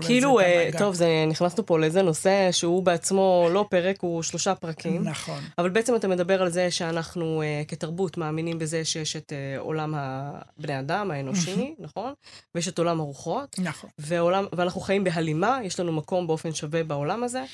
[0.00, 0.70] כאילו, אה.
[0.78, 5.04] טוב, זה, נכנסנו פה לאיזה נושא שהוא בעצמו לא פרק, הוא שלושה פרקים.
[5.04, 9.60] נכון, אבל בעצם אתה מדבר על זה שאנחנו uh, כתרבות מאמינים בזה שיש את uh,
[9.60, 12.12] עולם הבני אדם האנושי, נכון?
[12.54, 13.90] ויש את עולם הרוחות, נכון.
[13.98, 17.44] ועולם, ואנחנו חיים בהלימה, יש לנו מקום באופן שווה בעולם הזה,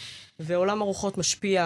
[0.40, 1.64] ועולם הרוחות משפיע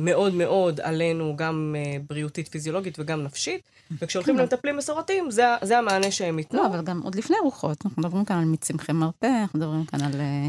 [0.00, 4.40] מאוד מאוד עלינו, גם uh, בריאותית, פיזיולוגית וגם נפשית, וכשהולכים כן.
[4.40, 6.62] למטפלים מסורתיים, זה, זה המענה שהם ייתנו.
[6.62, 10.00] לא, אבל גם עוד לפני רוחות, אנחנו מדברים כאן על מצמחי מרפא, אנחנו מדברים כאן
[10.02, 10.20] על...
[10.20, 10.48] אה,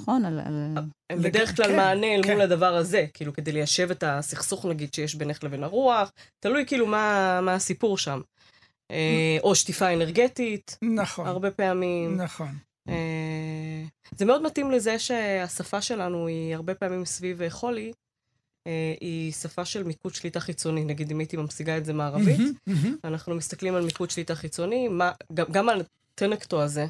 [0.00, 0.24] נכון?
[0.24, 0.40] על...
[0.40, 0.74] על...
[1.12, 2.32] הם בדרך כלל כן, מענה אל כן.
[2.32, 6.86] מול הדבר הזה, כאילו, כדי ליישב את הסכסוך, נגיד, שיש בינך לבין הרוח, תלוי כאילו
[6.86, 8.20] מה, מה הסיפור שם.
[8.90, 12.16] אה, או שטיפה אנרגטית, נכון, הרבה פעמים.
[12.16, 12.48] נכון.
[12.88, 13.84] אה,
[14.16, 17.92] זה מאוד מתאים לזה שהשפה שלנו היא הרבה פעמים סביב אה, חולי, אה,
[19.00, 20.84] היא שפה של מיקוד שליטה חיצוני.
[20.84, 22.96] נגיד, אם הייתי ממשיגה את זה מערבית, מהמם, מהמם.
[23.04, 25.82] אנחנו מסתכלים על מיקוד שליטה חיצוני, מה, גם, גם על
[26.14, 26.86] טנקטו הזה.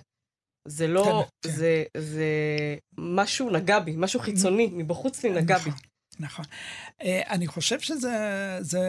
[0.69, 1.59] זה לא, טנק, כן.
[1.59, 2.27] זה, זה
[2.99, 5.71] משהו נגע בי, משהו חיצוני, מבחוץ לי נגע בי.
[5.71, 5.81] נכון,
[6.21, 6.45] נכון.
[7.03, 8.81] אה, אני חושב שזה, זה,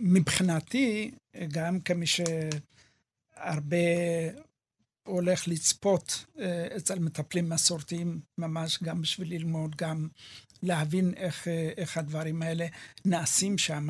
[0.00, 1.10] מבחינתי,
[1.52, 3.76] גם כמי שהרבה
[5.06, 10.08] הולך לצפות אה, אצל מטפלים מסורתיים, ממש גם בשביל ללמוד, גם
[10.62, 12.66] להבין איך, אה, איך הדברים האלה
[13.04, 13.88] נעשים שם.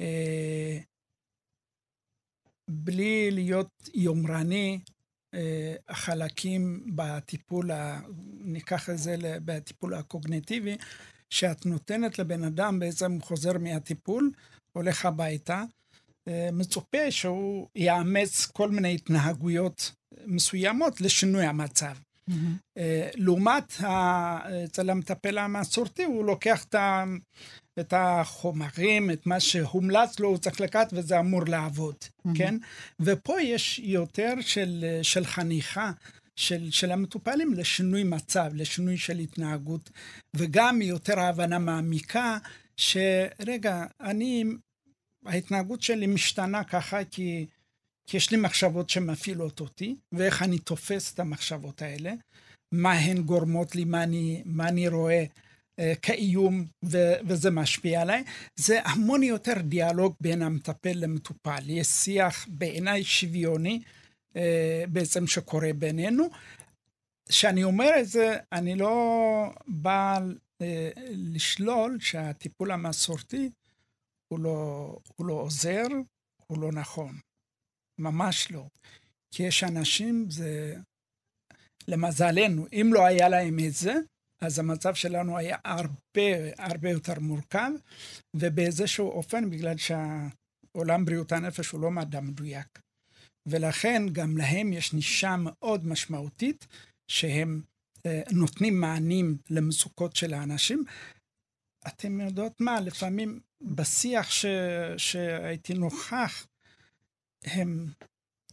[0.00, 0.78] אה,
[2.70, 4.78] בלי להיות יומרני,
[5.34, 8.00] אה, החלקים בטיפול, ה,
[8.40, 10.76] ניקח את זה בטיפול הקוגניטיבי,
[11.30, 14.30] שאת נותנת לבן אדם, בעצם חוזר מהטיפול,
[14.72, 15.64] הולך הביתה,
[16.28, 19.92] אה, מצופה שהוא יאמץ כל מיני התנהגויות
[20.26, 21.96] מסוימות לשינוי המצב.
[22.30, 22.80] Mm-hmm.
[23.14, 23.72] לעומת
[24.64, 26.64] אצל המטפל המסורתי, הוא לוקח
[27.80, 32.30] את החומרים, את מה שהומלץ לו, הוא צריך לקחת וזה אמור לעבוד, mm-hmm.
[32.34, 32.56] כן?
[33.00, 35.92] ופה יש יותר של, של חניכה.
[36.36, 39.90] של, של המטופלים לשינוי מצב, לשינוי של התנהגות,
[40.36, 42.38] וגם יותר הבנה מעמיקה,
[42.76, 44.44] שרגע, אני,
[45.26, 47.46] ההתנהגות שלי משתנה ככה כי
[48.06, 52.12] כי יש לי מחשבות שמפעילות אותי, ואיך אני תופס את המחשבות האלה,
[52.72, 55.24] מה הן גורמות לי, מה אני, מה אני רואה
[55.78, 58.24] אה, כאיום, ו, וזה משפיע עליי.
[58.56, 61.70] זה המון יותר דיאלוג בין המטפל למטופל.
[61.70, 63.80] יש שיח בעיניי שוויוני,
[64.36, 66.28] אה, בעצם שקורה בינינו.
[67.28, 68.94] כשאני אומר את זה, אני לא
[69.66, 70.18] בא
[70.62, 73.50] אה, לשלול שהטיפול המסורתי
[74.28, 75.86] הוא לא, הוא לא עוזר,
[76.46, 77.18] הוא לא נכון.
[78.02, 78.66] ממש לא.
[79.34, 80.76] כי יש אנשים, זה...
[81.88, 83.94] למזלנו, אם לא היה להם את זה,
[84.42, 87.70] אז המצב שלנו היה הרבה הרבה יותר מורכב,
[88.36, 92.78] ובאיזשהו אופן, בגלל שהעולם בריאות הנפש הוא לא מדע מדויק.
[93.48, 96.66] ולכן גם להם יש נישה מאוד משמעותית,
[97.10, 97.62] שהם
[98.06, 100.84] אה, נותנים מענים למצוקות של האנשים.
[101.86, 104.46] אתם יודעות מה, לפעמים בשיח ש...
[104.96, 106.46] שהייתי נוכח,
[107.44, 107.86] הם,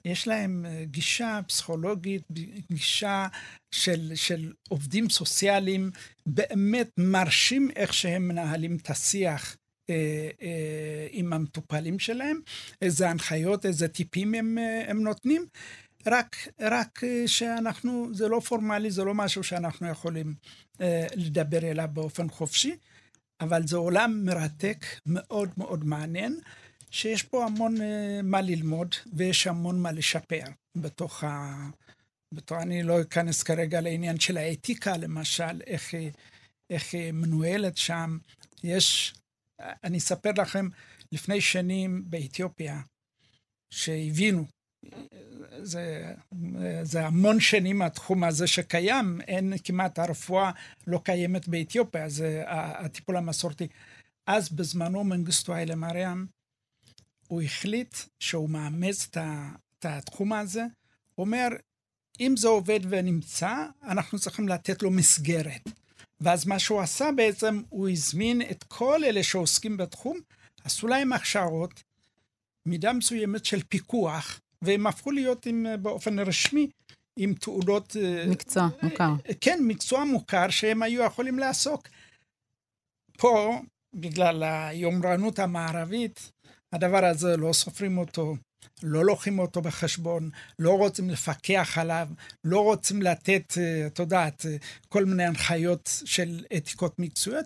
[0.05, 2.23] יש להם אה, גישה פסיכולוגית,
[2.71, 3.27] גישה
[3.71, 5.91] של, של עובדים סוציאליים,
[6.25, 9.57] באמת מרשים איך שהם מנהלים את השיח
[9.89, 12.39] אה, אה, עם המטופלים שלהם,
[12.81, 15.45] איזה הנחיות, איזה טיפים הם, אה, הם נותנים.
[16.07, 20.33] רק, רק אה, שאנחנו, זה לא פורמלי, זה לא משהו שאנחנו יכולים
[20.81, 22.75] אה, לדבר אליו באופן חופשי,
[23.41, 26.39] אבל זה עולם מרתק, מאוד מאוד מעניין.
[26.91, 27.81] שיש פה המון uh,
[28.23, 30.43] מה ללמוד ויש המון מה לשפר
[30.75, 31.55] בתוך ה...
[32.33, 36.11] בתוך, אני לא אכנס כרגע לעניין של האתיקה, למשל, איך היא,
[36.69, 38.17] איך היא מנוהלת שם.
[38.63, 39.13] יש,
[39.59, 40.67] אני אספר לכם,
[41.11, 42.81] לפני שנים באתיופיה,
[43.69, 44.45] שהבינו,
[45.61, 46.13] זה,
[46.83, 50.51] זה המון שנים התחום הזה שקיים, אין כמעט הרפואה
[50.87, 53.67] לא קיימת באתיופיה, זה הטיפול המסורתי.
[54.27, 56.25] אז בזמנו מנגיסטו היילה מריאם
[57.29, 60.63] הוא החליט שהוא מאמץ את התחום הזה,
[61.15, 61.47] הוא אומר,
[62.19, 65.69] אם זה עובד ונמצא, אנחנו צריכים לתת לו מסגרת.
[66.21, 70.19] ואז מה שהוא עשה בעצם, הוא הזמין את כל אלה שעוסקים בתחום,
[70.63, 71.83] עשו להם הכשרות,
[72.65, 76.67] מידה מסוימת של פיקוח, והם הפכו להיות עם, באופן רשמי
[77.17, 77.95] עם תעודות...
[78.01, 79.13] אה, מקצוע מוכר.
[79.41, 81.87] כן, מקצוע מוכר שהם היו יכולים לעסוק.
[83.17, 83.61] פה,
[83.93, 86.31] בגלל היומרנות המערבית,
[86.73, 88.35] הדבר הזה לא סופרים אותו,
[88.83, 90.29] לא לוקחים אותו בחשבון,
[90.59, 92.07] לא רוצים לפקח עליו,
[92.43, 94.55] לא רוצים לתת, אה, את יודעת, אה,
[94.89, 97.45] כל מיני הנחיות של אתיקות מקצועיות,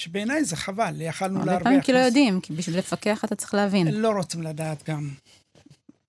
[0.00, 1.52] שבעיניי זה חבל, יכלנו להרוויח...
[1.52, 3.88] הרבה פעמים כי לא יודעים, כי בשביל לפקח אתה צריך להבין.
[3.88, 5.10] לא רוצים לדעת גם.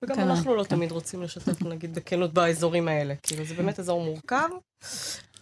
[0.03, 0.69] וגם כן, אנחנו לא כן.
[0.69, 3.13] תמיד רוצים לשתף, נגיד, בכנות באזורים האלה.
[3.23, 4.49] כאילו, זה באמת אזור מורכב.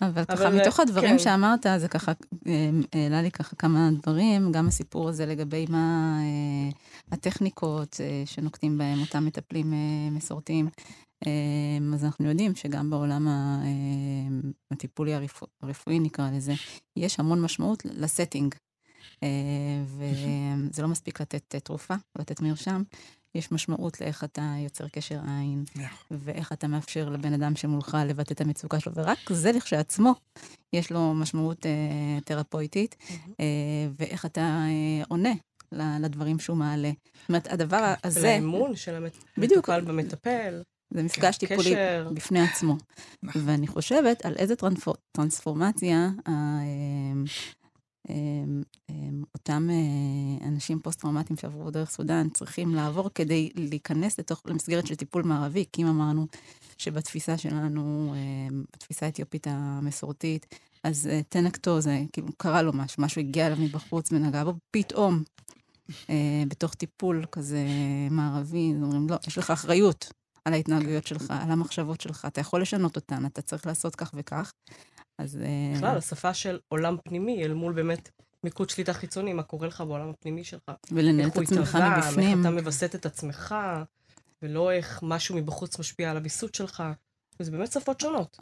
[0.02, 1.20] אבל ככה, מתוך הדברים כן.
[1.20, 2.12] שאמרת, זה ככה,
[2.48, 6.70] אה, העלה לי ככה כמה דברים, גם הסיפור הזה לגבי מה אה,
[7.12, 9.74] הטכניקות אה, שנוקטים בהם אותם מטפלים
[10.12, 10.70] מסורתיים.
[11.94, 13.28] אז אנחנו יודעים שגם בעולם
[14.72, 15.14] הטיפולי
[15.62, 16.54] הרפואי, נקרא לזה,
[16.98, 18.56] יש המון משמעות לסטינג.
[19.86, 22.84] וזה לא מספיק לתת תרופה, לתת מרשם,
[23.36, 25.64] יש משמעות לאיך אתה יוצר קשר עין,
[26.12, 30.14] ואיך אתה מאפשר לבן אדם שמולך לבטא את המצוקה שלו, ורק זה לכשעצמו,
[30.74, 31.72] יש לו משמעות אה,
[32.26, 32.96] תרפויטית,
[33.40, 33.46] אה,
[34.00, 35.34] ואיך אתה אה, עונה
[36.00, 36.92] לדברים שהוא מעלה.
[37.22, 38.20] זאת אומרת, הדבר הזה...
[38.20, 38.96] ולאמון של
[39.38, 40.62] המטופל במטפל.
[40.94, 41.76] זה מפגש כן, טיפולי
[42.14, 42.78] בפני עצמו.
[43.24, 43.42] נכון.
[43.46, 44.54] ואני חושבת על איזה
[45.12, 47.24] טרנספורמציה אמ,
[49.42, 55.24] אותם אה, אנשים פוסט-טראומטיים שעברו דרך סודאן צריכים לעבור כדי להיכנס לתוך, למסגרת של טיפול
[55.24, 56.28] מערבי, כי אם אמרנו
[56.78, 63.22] שבתפיסה שלנו, אמ, בתפיסה האתיופית המסורתית, אז אה, טנקטו זה, כאילו, קרה לו משהו, משהו
[63.22, 65.24] הגיע אליו מבחוץ ונגע בו, פתאום,
[66.10, 67.66] אה, בתוך טיפול כזה
[68.12, 70.14] מערבי, אומרים, לא, יש לך אחריות.
[70.46, 74.52] על ההתנהגויות שלך, על המחשבות שלך, אתה יכול לשנות אותן, אתה צריך לעשות כך וכך.
[75.22, 75.38] אז...
[75.38, 78.10] אה, בכלל, השפה של עולם פנימי אל מול באמת
[78.44, 80.72] מיקוד שליטה חיצוני, מה קורה לך בעולם הפנימי שלך.
[80.92, 81.98] ולנהל את עצמך מבפנים.
[81.98, 83.56] איך הוא איך אתה מווסת את עצמך,
[84.42, 86.84] ולא איך משהו מבחוץ משפיע על הוויסות שלך.
[87.40, 88.38] וזה באמת שפות שונות.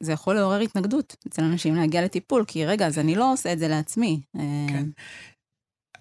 [0.00, 3.58] זה, יכול לעורר התנגדות אצל אנשים להגיע לטיפול, כי רגע, אז אני לא עושה את
[3.58, 4.20] זה לעצמי.
[4.36, 4.86] אה, כן.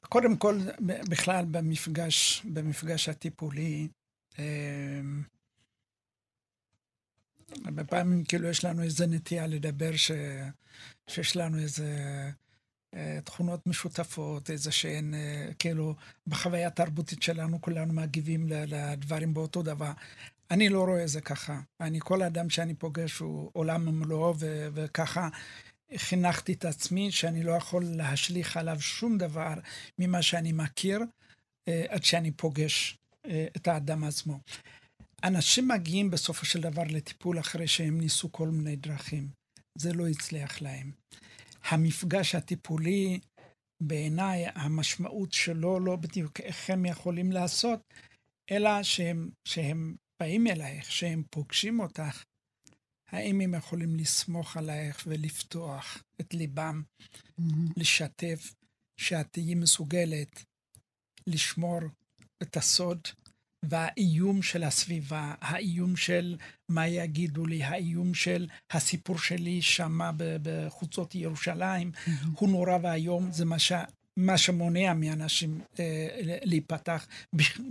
[0.01, 3.87] קודם כל, בכלל, במפגש, במפגש הטיפולי,
[4.39, 4.45] אה,
[7.65, 10.11] הרבה פעמים כאילו יש לנו איזה נטייה לדבר ש...
[11.07, 11.85] שיש לנו איזה
[12.95, 15.13] אה, תכונות משותפות, איזה שהן,
[15.59, 15.95] כאילו,
[16.27, 19.91] בחוויה התרבותית שלנו כולנו מגיבים לדברים באותו דבר.
[20.51, 21.59] אני לא רואה זה ככה.
[21.81, 25.29] אני, כל אדם שאני פוגש הוא עולם ומלואו, ו- וככה
[25.97, 29.53] חינכתי את עצמי שאני לא יכול להשליך עליו שום דבר
[29.99, 31.01] ממה שאני מכיר
[31.67, 34.39] אה, עד שאני פוגש אה, את האדם עצמו.
[35.23, 39.29] אנשים מגיעים בסופו של דבר לטיפול אחרי שהם ניסו כל מיני דרכים.
[39.75, 40.91] זה לא הצליח להם.
[41.63, 43.19] המפגש הטיפולי,
[43.81, 47.79] בעיניי, המשמעות שלו לא בדיוק איך הם יכולים לעשות,
[48.51, 52.23] אלא שהם, שהם באים אלייך, שהם פוגשים אותך,
[53.07, 57.43] האם הם יכולים לסמוך עלייך ולפתוח את ליבם, mm-hmm.
[57.77, 58.53] לשתף,
[58.97, 60.43] שאת תהיי מסוגלת
[61.27, 61.79] לשמור
[62.41, 63.07] את הסוד
[63.65, 66.37] והאיום של הסביבה, האיום של
[66.69, 71.91] מה יגידו לי, האיום של הסיפור שלי שמה בחוצות ירושלים.
[72.35, 73.71] הוא נורא ואיום, זה מה, ש...
[74.17, 77.07] מה שמונע מאנשים אה, להיפתח,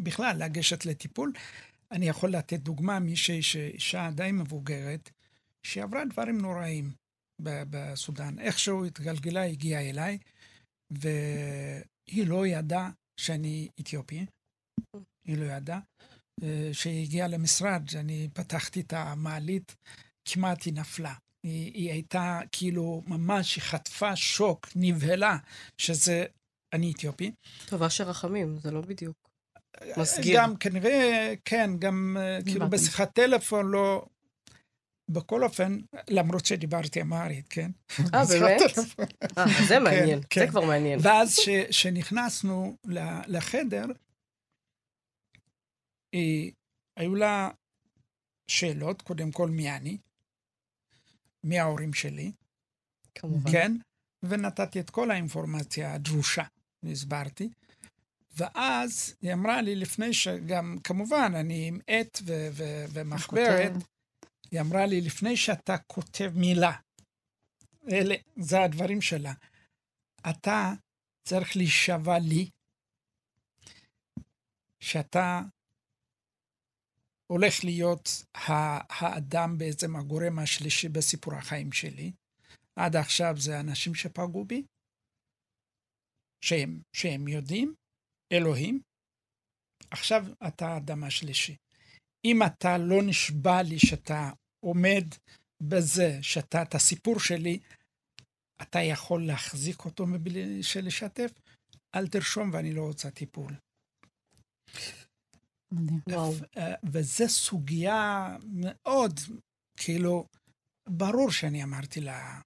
[0.02, 1.32] בכלל לגשת לטיפול.
[1.92, 5.10] אני יכול לתת דוגמה, מישהי שאישה די מבוגרת,
[5.62, 6.92] שעברה דברים נוראים
[7.40, 8.38] בסודאן.
[8.38, 10.18] איכשהו התגלגלה, הגיעה אליי,
[10.90, 14.26] והיא לא ידעה שאני אתיופי,
[15.28, 15.80] היא לא ידעה.
[16.72, 19.76] כשהיא הגיעה למשרד, אני פתחתי את המעלית,
[20.24, 21.14] כמעט היא נפלה.
[21.42, 25.36] היא, היא הייתה כאילו, ממש, היא חטפה שוק, נבהלה,
[25.78, 26.24] שזה
[26.72, 27.32] אני אתיופי.
[27.66, 29.28] טובה שרחמים, זה לא בדיוק.
[29.96, 30.40] מסגיר.
[30.40, 34.06] גם כנראה, כן, גם אה, כאילו בשיחת טלפון לא...
[35.10, 37.70] בכל אופן, למרות שדיברתי אמרית, כן?
[38.14, 38.60] אה, באמת?
[39.38, 40.98] אה, זה כן, מעניין, כן, זה כבר מעניין.
[41.02, 42.76] ואז כשנכנסנו
[43.26, 43.84] לחדר,
[46.12, 46.52] היא,
[46.96, 47.50] היו לה
[48.48, 49.98] שאלות, קודם כל מי אני,
[51.44, 52.32] מי ההורים שלי,
[53.14, 53.52] כמובן.
[53.52, 53.72] כן?
[54.22, 56.44] ונתתי את כל האינפורמציה הדרושה,
[56.82, 57.48] והסברתי.
[58.36, 63.72] ואז היא אמרה לי, לפני שגם, כמובן, אני עם עט ו- ו- ומחברת,
[64.50, 66.72] היא אמרה לי, לפני שאתה כותב מילה,
[67.90, 69.32] אלה, זה הדברים שלה,
[70.30, 70.72] אתה
[71.24, 72.50] צריך להישבע לי
[74.80, 75.40] שאתה
[77.32, 82.12] הולך להיות האדם בעצם הגורם השלישי בסיפור החיים שלי.
[82.76, 84.62] עד עכשיו זה אנשים שפגעו בי,
[86.44, 87.74] שהם, שהם יודעים,
[88.32, 88.80] אלוהים,
[89.90, 91.56] עכשיו אתה האדם השלישי.
[92.24, 95.04] אם אתה לא נשבע לי שאתה עומד
[95.62, 97.58] בזה, שאתה, את הסיפור שלי,
[98.62, 101.30] אתה יכול להחזיק אותו מבלי לשתף,
[101.94, 103.52] אל תרשום ואני לא רוצה טיפול.
[106.08, 106.34] וואו.
[106.92, 109.20] וזו סוגיה מאוד,
[109.76, 110.26] כאילו,
[110.88, 112.40] ברור שאני אמרתי לה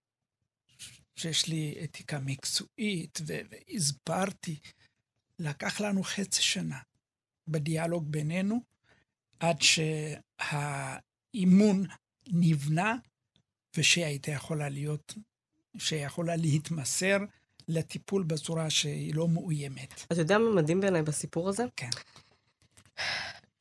[1.16, 4.58] שיש לי אתיקה מקצועית, והסברתי
[5.38, 6.78] לקח לנו חצי שנה
[7.48, 8.60] בדיאלוג בינינו,
[9.40, 9.56] עד
[10.42, 11.86] שהאימון
[12.28, 12.96] נבנה,
[13.76, 15.14] ושהייתה יכולה להיות,
[15.78, 17.18] שיכולה להתמסר
[17.68, 19.94] לטיפול בצורה שהיא לא מאוימת.
[20.12, 21.64] אתה יודע מה מדהים בעיניי בסיפור הזה?
[21.76, 21.90] כן.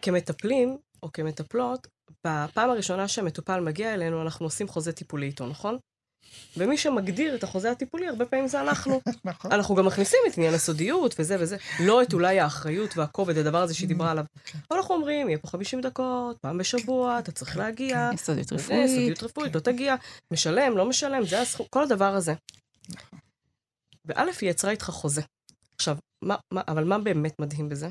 [0.01, 1.87] כמטפלים, או כמטפלות,
[2.27, 5.77] בפעם הראשונה שהמטופל מגיע אלינו, אנחנו עושים חוזה טיפולי איתו, נכון?
[6.57, 9.01] ומי שמגדיר את החוזה הטיפולי, הרבה פעמים זה אנחנו.
[9.25, 9.51] נכון.
[9.51, 13.73] אנחנו גם מכניסים את עניין הסודיות וזה וזה, לא את אולי האחריות והכובד, הדבר הזה
[13.73, 14.25] שהיא דיברה עליו.
[14.45, 14.59] כן.
[14.71, 18.09] אבל אנחנו אומרים, יהיה פה 50 דקות, פעם בשבוע, אתה צריך להגיע.
[18.11, 18.17] כן.
[18.17, 18.89] סודיות רפואית.
[18.89, 19.95] סודיות רפואית, לא תגיע,
[20.31, 22.33] משלם, לא משלם, זה הסכום, כל הדבר הזה.
[22.89, 23.19] נכון.
[24.05, 25.21] וא', היא יצרה איתך חוזה.
[25.75, 25.97] עכשיו,
[26.67, 27.89] אבל מה באמת מדהים בזה?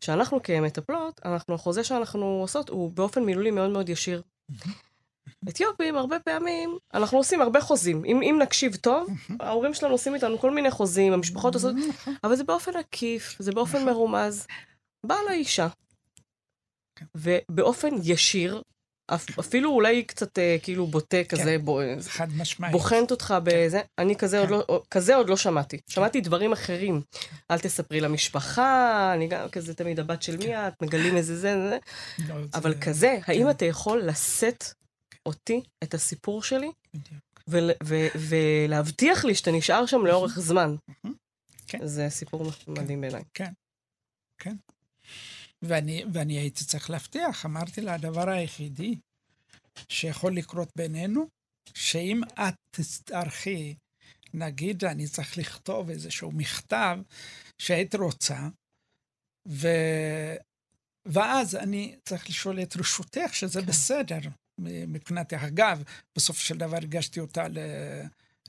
[0.00, 4.22] שאנחנו כמטפלות, אנחנו, החוזה שאנחנו עושות הוא באופן מילולי מאוד מאוד ישיר.
[5.48, 8.04] אתיופים, הרבה פעמים, אנחנו עושים הרבה חוזים.
[8.04, 9.08] אם, אם נקשיב טוב,
[9.40, 11.74] ההורים שלנו עושים איתנו כל מיני חוזים, המשפחות עושות.
[12.24, 13.88] אבל זה באופן עקיף, זה באופן נכון.
[13.88, 14.46] מרומז.
[15.06, 15.68] באה לאישה,
[16.96, 17.06] כן.
[17.14, 18.62] ובאופן ישיר,
[19.40, 22.72] אפילו אולי קצת אה, כאילו בוטה כזה, בו- חד משמעית.
[22.72, 24.54] בוחנת אותך בזה, אני כזה עוד כן.
[24.54, 25.80] לא, כזה עוד לא שמעתי.
[25.88, 27.00] שמעתי דברים אחרים.
[27.50, 31.78] אל תספרי למשפחה, אני גם כזה תמיד הבת של מי את, מגלים איזה זה, זה,
[32.28, 33.50] לא, זה- אבל כזה, האם כן.
[33.50, 34.64] אתה יכול לשאת
[35.26, 36.70] אותי, את הסיפור שלי.
[37.48, 40.74] ול- ו- ולהבטיח לי שאתה נשאר שם לאורך זמן?
[41.66, 41.86] כן.
[41.86, 43.22] זה סיפור מדהים בעיניי.
[45.62, 48.94] ואני, ואני הייתי צריך להבטיח, אמרתי לה, הדבר היחידי
[49.88, 51.28] שיכול לקרות בינינו,
[51.74, 53.74] שאם את תצטרכי,
[54.34, 56.98] נגיד, אני צריך לכתוב איזשהו מכתב
[57.58, 58.48] שהיית רוצה,
[59.48, 59.68] ו...
[61.06, 63.66] ואז אני צריך לשאול את רשותך, שזה כן.
[63.66, 64.20] בסדר
[64.58, 65.42] מבחינתך.
[65.46, 65.82] אגב,
[66.16, 67.58] בסופו של דבר הגשתי אותה ל...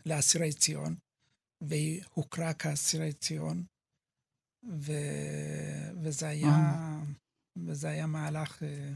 [0.05, 0.95] לאסירי ציון,
[1.61, 3.63] והיא הוכרה כאסירי ציון,
[4.69, 4.91] ו...
[6.03, 6.73] וזה היה,
[7.57, 8.63] וזה היה מהלך...
[8.63, 8.89] אה,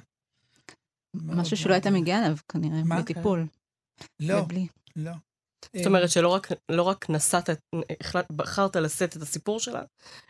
[1.13, 2.95] משהו שלא מאוד- הייתה מגיעה אליו, כנראה, מה?
[2.95, 3.47] בלי טיפול.
[4.19, 4.67] לא, ובלי.
[4.95, 5.11] לא.
[5.75, 7.49] זאת אומרת שלא רק, לא רק נסעת,
[8.03, 9.81] החלט, בחרת לשאת את הסיפור שלה,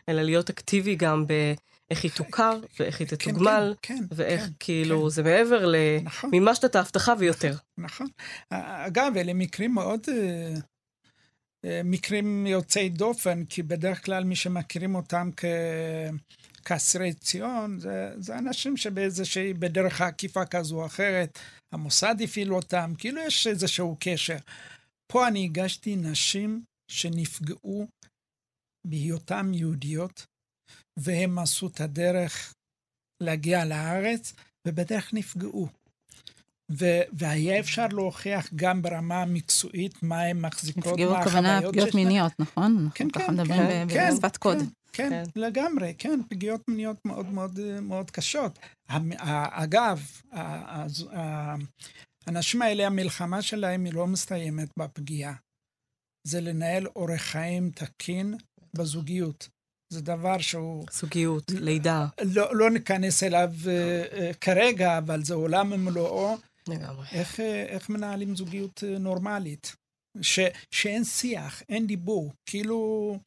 [0.08, 4.50] אלא להיות אקטיבי גם באיך היא תוכר, ואיך היא כן, תתוגמל, כן, כן, ואיך כן,
[4.58, 5.08] כאילו, כן.
[5.08, 5.72] זה מעבר
[6.02, 6.30] נכון.
[6.30, 7.54] למימשת את ההבטחה ויותר.
[7.78, 8.06] נכון.
[8.50, 10.00] אגב, אלה מקרים מאוד...
[11.66, 15.44] אה, מקרים יוצאי דופן, כי בדרך כלל מי שמכירים אותם כ...
[16.64, 21.38] כאסירי ציון, זה, זה אנשים שבאיזושהי, בדרך העקיפה כזו או אחרת,
[21.72, 24.36] המוסד הפעיל אותם, כאילו יש איזשהו קשר.
[25.12, 27.86] פה אני הגשתי נשים שנפגעו
[28.86, 30.26] בהיותם יהודיות,
[30.98, 32.54] והם עשו את הדרך
[33.22, 34.32] להגיע לארץ,
[34.68, 35.68] ובדרך נפגעו.
[36.70, 41.88] ו- והיה אפשר להוכיח גם ברמה המקצועית מה הן מחזיקות, נפגעו מה הכוונה החוויות פגיעות
[41.88, 42.04] שיש להן.
[42.04, 42.88] מיניות, נכון?
[42.94, 44.58] כן, כן, מדברים כן, כן, בשפת קוד.
[44.58, 45.40] כן, כן, כן.
[45.40, 48.58] לגמרי, כן, פגיעות מיניות מאוד מאוד מאוד קשות.
[49.50, 50.02] אגב,
[52.26, 55.34] האנשים האלה, המלחמה שלהם היא לא מסתיימת בפגיעה.
[56.26, 58.34] זה לנהל אורח חיים תקין
[58.74, 59.48] בזוגיות.
[59.92, 62.06] זה דבר שהוא, זוגיות, לידה.
[62.24, 66.36] לא, לא ניכנס אליו אה, אה, כרגע, אבל זה עולם ומלואו.
[66.68, 67.06] לגמרי.
[67.12, 69.76] איך, אה, איך מנהלים זוגיות אה, נורמלית?
[70.22, 70.40] ש,
[70.70, 72.32] שאין שיח, אין דיבור.
[72.46, 73.18] כאילו,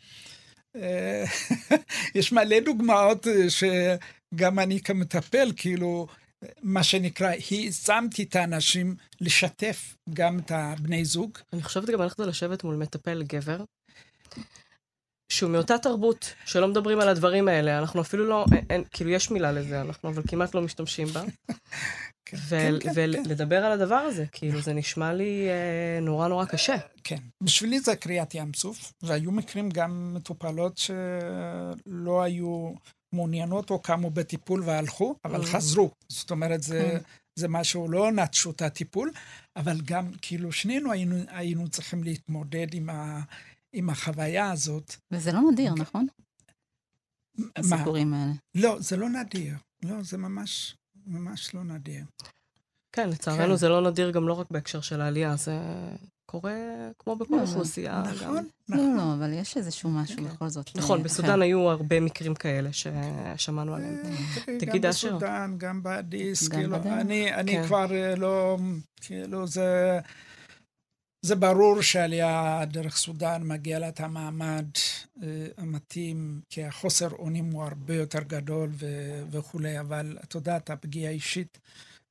[0.75, 1.23] אה,
[2.15, 6.07] יש מלא דוגמאות שגם אני כמטפל, כאילו,
[6.63, 11.37] מה שנקרא, העצמתי את האנשים לשתף גם את הבני זוג.
[11.53, 13.63] אני חושבת גם הלכת לשבת מול מטפל גבר,
[15.31, 17.79] שהוא מאותה תרבות, שלא מדברים על הדברים האלה.
[17.79, 21.23] אנחנו אפילו לא, אין, אין, כאילו יש מילה לזה, אנחנו אבל כמעט לא משתמשים בה.
[22.25, 23.21] כן, ו- כן, כן, כן.
[23.25, 26.75] ולדבר על הדבר הזה, כאילו זה נשמע לי אה, נורא נורא קשה.
[27.03, 27.17] כן.
[27.43, 32.71] בשבילי זה קריעת ים סוף, והיו מקרים גם מטופלות שלא היו
[33.15, 35.45] מעוניינות או קמו בטיפול והלכו, אבל Mm.
[35.45, 35.91] חזרו.
[36.09, 36.97] זאת אומרת, זה, כן.
[37.39, 39.11] זה משהו, לא נטשו את הטיפול,
[39.55, 43.19] אבל גם, כאילו, שנינו היינו, היינו צריכים להתמודד עם, ה,
[43.73, 44.95] עם החוויה הזאת.
[45.11, 46.07] וזה לא נדיר, נכון?
[47.37, 47.45] מה?
[47.55, 48.31] הסיפורים האלה.
[48.55, 49.55] לא, זה לא נדיר.
[49.83, 50.75] לא, זה ממש,
[51.07, 52.05] ממש לא נדיר.
[52.91, 53.55] כן, לצערנו כן.
[53.55, 55.59] זה לא נדיר גם לא רק בהקשר של העלייה, זה
[56.25, 56.53] קורה
[56.99, 58.03] כמו בכל לא, אוכלוסייה.
[58.05, 58.13] גם.
[58.13, 58.97] נכון, לא, נכון.
[58.97, 60.23] לא, אבל יש איזשהו משהו כן.
[60.23, 60.69] בכל זאת.
[60.75, 63.95] נכון, אה, בסודאן היו הרבה מקרים כאלה ששמענו עליהם.
[64.05, 65.07] אה, תראי, תגיד, גם אשר.
[65.07, 66.75] בסודאן, גם באדיס, גם כאילו.
[66.75, 67.63] אני, אני כן.
[67.67, 68.57] כבר אה, לא,
[69.01, 69.99] כאילו, זה,
[71.21, 74.65] זה ברור שעלייה דרך סודאן מגיע לה את המעמד
[75.23, 81.11] אה, המתאים, כי החוסר אונים הוא הרבה יותר גדול ו- וכולי, אבל את יודעת, הפגיעה
[81.11, 81.59] האישית,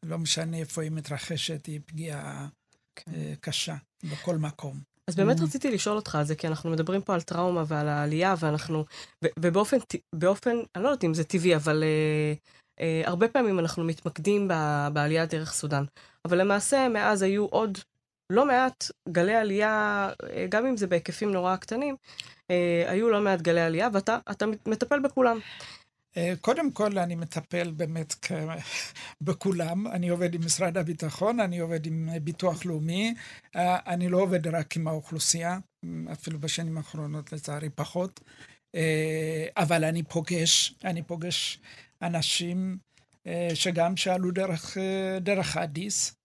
[0.02, 2.48] לא משנה איפה היא מתרחשת, היא פגיעה
[2.96, 3.12] כן.
[3.14, 4.80] אה, קשה בכל מקום.
[5.08, 5.42] אז באמת Mm.
[5.42, 8.84] רציתי לשאול אותך על זה, כי אנחנו מדברים פה על טראומה ועל העלייה, ואנחנו,
[9.38, 9.76] ובאופן,
[10.14, 12.32] באופן, אני לא יודעת אם זה טבעי, אבל אה,
[12.80, 15.84] אה, הרבה פעמים אנחנו מתמקדים ב- בעלייה דרך סודאן.
[16.24, 17.78] אבל למעשה, מאז היו עוד
[18.30, 21.96] לא מעט גלי עלייה, אה, גם אם זה בהיקפים נורא קטנים,
[22.50, 25.38] אה, היו לא מעט גלי עלייה, ואתה אתה מטפל בכולם.
[26.16, 28.14] אה, קודם כל, אני מטפל באמת.
[29.20, 29.86] בכולם.
[29.86, 33.14] אני עובד עם משרד הביטחון, אני עובד עם ביטוח לאומי.
[33.54, 35.58] אני לא עובד רק עם האוכלוסייה,
[36.12, 38.20] אפילו בשנים האחרונות לצערי פחות.
[39.56, 41.60] אבל אני פוגש, אני פוגש
[42.02, 42.78] אנשים
[43.54, 44.76] שגם שעלו דרך,
[45.20, 46.17] דרך אדיס.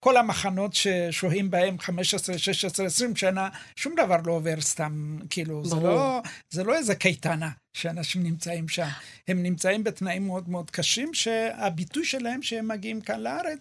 [0.00, 5.76] כל המחנות ששוהים בהם 15, 16, 20 שנה, שום דבר לא עובר סתם, כאילו, זה.
[5.76, 8.88] לא, זה לא איזה קייטנה שאנשים נמצאים שם.
[9.28, 13.58] הם נמצאים בתנאים מאוד מאוד קשים, שהביטוי שלהם שהם מגיעים כאן לארץ,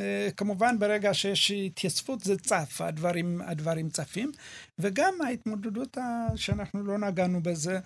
[0.00, 4.32] אה, כמובן ברגע שיש התייצבות זה צף, הדברים, הדברים צפים,
[4.78, 5.96] וגם ההתמודדות
[6.36, 7.78] שאנחנו לא נגענו בזה,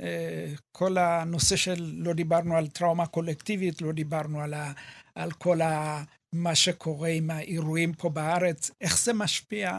[0.00, 4.72] אה, כל הנושא של, לא דיברנו על טראומה קולקטיבית, לא דיברנו על, ה,
[5.14, 6.02] על כל ה,
[6.32, 9.78] מה שקורה עם האירועים פה בארץ, איך זה משפיע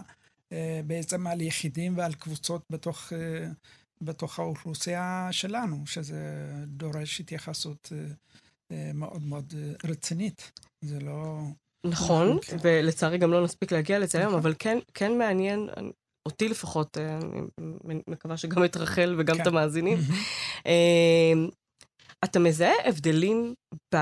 [0.51, 3.47] אה, בעצם על יחידים ועל קבוצות בתוך, אה,
[4.01, 8.13] בתוך האוכלוסייה שלנו, שזה דורש התייחסות אה,
[8.71, 10.51] אה, מאוד מאוד אה, רצינית.
[10.81, 11.39] זה לא...
[11.85, 12.57] נכון, כן.
[12.61, 14.39] ולצערי גם לא נספיק להגיע לזה היום, נכון.
[14.39, 15.69] אבל כן, כן מעניין,
[16.25, 17.19] אותי לפחות, אה,
[17.89, 19.41] אני מקווה שגם את רחל וגם כן.
[19.41, 19.97] את המאזינים.
[22.23, 23.53] אתה מזהה הבדלים
[23.95, 23.97] ב...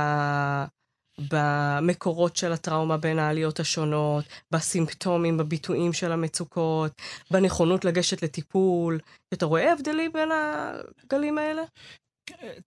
[1.32, 7.02] במקורות של הטראומה בין העליות השונות, בסימפטומים, בביטויים של המצוקות,
[7.32, 9.00] בנכונות לגשת לטיפול.
[9.34, 11.62] אתה רואה הבדלים בין הגלים האלה?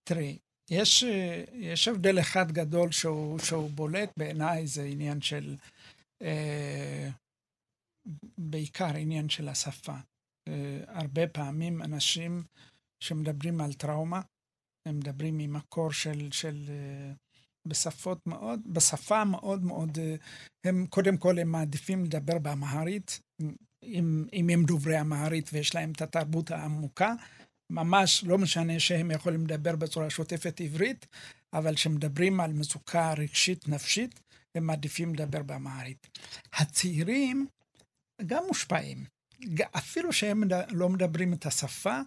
[0.03, 0.37] תראי,
[0.69, 1.03] יש,
[1.53, 5.55] יש הבדל אחד גדול שהוא, שהוא בולט בעיניי, זה עניין של,
[6.21, 7.09] אה,
[8.37, 9.95] בעיקר עניין של השפה.
[10.47, 12.43] אה, הרבה פעמים אנשים
[12.99, 14.21] שמדברים על טראומה,
[14.85, 17.11] הם מדברים ממקור של, של אה,
[17.67, 20.15] בשפות מאוד, בשפה מאוד מאוד, אה,
[20.63, 23.19] הם קודם כל הם מעדיפים לדבר באמהרית,
[23.83, 27.13] אם, אם הם דוברי אמהרית ויש להם את התרבות העמוקה,
[27.71, 31.05] ממש לא משנה שהם יכולים לדבר בצורה שוטפת עברית,
[31.53, 34.19] אבל כשמדברים על מצוקה רגשית נפשית,
[34.55, 36.07] הם מעדיפים לדבר באמהרית.
[36.53, 37.47] הצעירים
[38.25, 39.05] גם מושפעים.
[39.71, 41.99] אפילו שהם לא מדברים את השפה,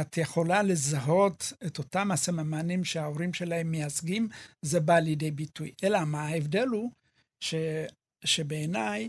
[0.00, 4.28] את יכולה לזהות את אותם הסממנים שההורים שלהם מייצגים,
[4.62, 5.72] זה בא לידי ביטוי.
[5.84, 6.90] אלא מה, ההבדל הוא
[7.40, 7.54] ש,
[8.24, 9.08] שבעיניי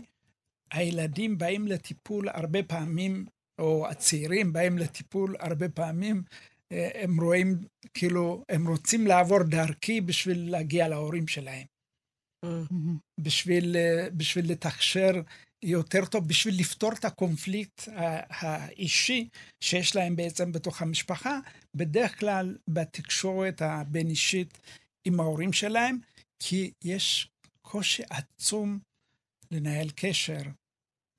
[0.70, 3.26] הילדים באים לטיפול הרבה פעמים,
[3.58, 6.22] או הצעירים באים לטיפול הרבה פעמים,
[6.72, 7.58] אה, הם רואים,
[7.94, 11.66] כאילו, הם רוצים לעבור דרכי בשביל להגיע להורים שלהם.
[12.44, 12.98] מהמם.
[13.20, 15.12] בשביל, אה, בשביל לתקשר
[15.62, 19.28] יותר טוב, בשביל לפתור את הקונפליקט ה- האישי
[19.60, 21.38] שיש להם בעצם בתוך המשפחה,
[21.74, 24.58] בדרך כלל בתקשורת הבין-אישית
[25.04, 25.98] עם ההורים שלהם,
[26.38, 27.28] כי יש
[27.62, 28.78] קושי עצום
[29.50, 30.40] לנהל קשר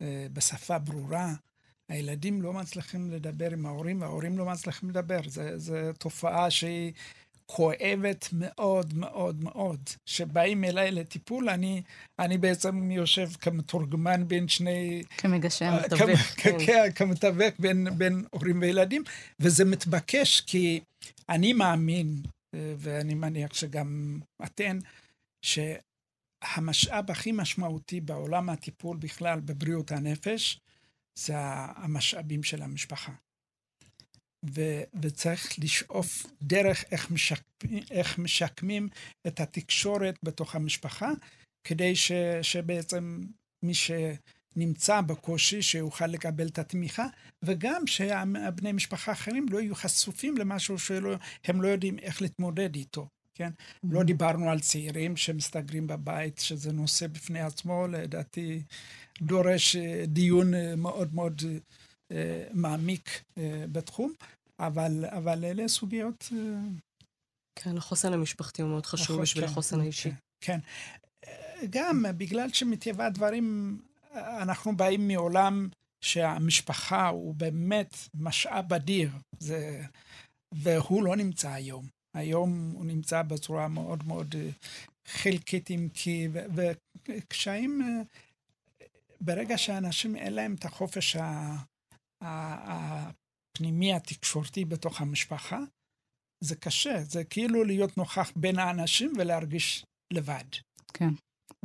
[0.02, 1.34] אה, בשפה ברורה.
[1.90, 5.20] הילדים לא מצליחים לדבר עם ההורים, וההורים לא מצליחים לדבר.
[5.56, 6.94] זו תופעה שהיא
[7.52, 9.80] כואבת מאוד מאוד מאוד.
[10.06, 11.82] כשבאים אליי לטיפול, אני,
[12.20, 15.04] אני בעצם יושב כמתורגמן בין שני...
[15.18, 15.66] כמגשר.
[15.66, 16.58] אה, מתווך, כמ- כן.
[16.66, 19.04] כן, כמתווך בין, בין הורים וילדים,
[19.39, 20.82] וזה מתבקש כי
[21.30, 22.16] אני מאמין,
[22.56, 24.80] אה, ואני מניח שגם אתן,
[25.45, 30.60] שהמשאב הכי משמעותי בעולם הטיפול בכלל בבריאות הנפש,
[31.20, 33.12] זה המשאבים של המשפחה.
[34.54, 37.41] ו, וצריך לשאוף דרך איך, משק,
[37.91, 38.89] איך משקמים
[39.28, 41.12] את התקשורת בתוך המשפחה,
[41.64, 43.22] כדי ש, שבעצם
[43.64, 47.08] מי שנמצא בקושי, שיוכל לקבל את התמיכה,
[47.43, 53.08] וגם שהבני משפחה האחרים לא יהיו חשופים למשהו שהם לא יודעים איך להתמודד איתו.
[53.36, 53.50] כן?
[53.84, 58.64] לא דיברנו על צעירים שמסתגרים בבית, שזה נושא בפני עצמו, לדעתי
[59.22, 61.41] דורש אה, דיון אה, מאוד מאוד
[62.53, 64.14] מעמיק אה, בתחום,
[64.60, 66.30] אבל, אבל אלה סוגיות...
[66.32, 66.38] אה,
[67.60, 70.12] כן, החוסן המשפחתי הוא מאוד חשוב נכון, בשביל כן, החוסן האישי.
[70.12, 70.16] כן.
[70.41, 70.60] כן.
[71.70, 73.78] גם בגלל שמטבע הדברים,
[74.14, 75.70] אנחנו באים מעולם
[76.01, 79.82] שהמשפחה הוא באמת משאב אדיר, זה,
[80.53, 81.88] והוא לא נמצא היום.
[82.14, 84.49] היום הוא נמצא בצורה מאוד מאוד אה,
[85.08, 86.28] חלקית, אם כי,
[87.08, 88.01] וקשיים, אה,
[89.22, 91.55] ברגע שאנשים אין להם את החופש ה-
[92.22, 95.59] הפנימי התקשורתי בתוך המשפחה,
[96.43, 100.43] זה קשה, זה כאילו להיות נוכח בין האנשים ולהרגיש לבד.
[100.93, 101.09] כן.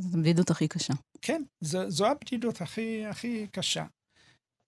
[0.01, 0.93] זו הבדידות הכי קשה.
[1.21, 3.85] כן, זו, זו הבדידות הכי, הכי קשה.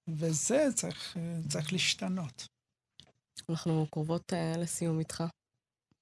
[0.09, 2.47] וזה צריך, אה, צריך להשתנות.
[3.49, 5.23] אנחנו קרובות uh, לסיום איתך.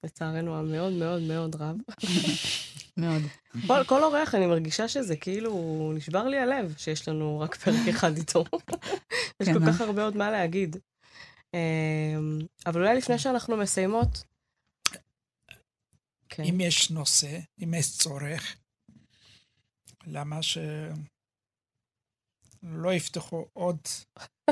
[0.06, 1.78] לצערנו המאוד מאוד מאוד רב.
[2.98, 3.22] מאוד.
[3.68, 8.18] כל, כל אורח, אני מרגישה שזה כאילו, נשבר לי הלב שיש לנו רק פרק אחד
[8.18, 8.44] איתו.
[9.40, 9.74] יש כן, כל אה?
[9.74, 10.76] כך הרבה עוד מה להגיד.
[11.54, 14.24] אמ, אבל אולי לפני שאנחנו מסיימות...
[16.30, 16.44] כן.
[16.44, 18.56] אם יש נושא, אם יש צורך,
[20.08, 20.74] למה שלא
[22.94, 23.78] יפתחו עוד...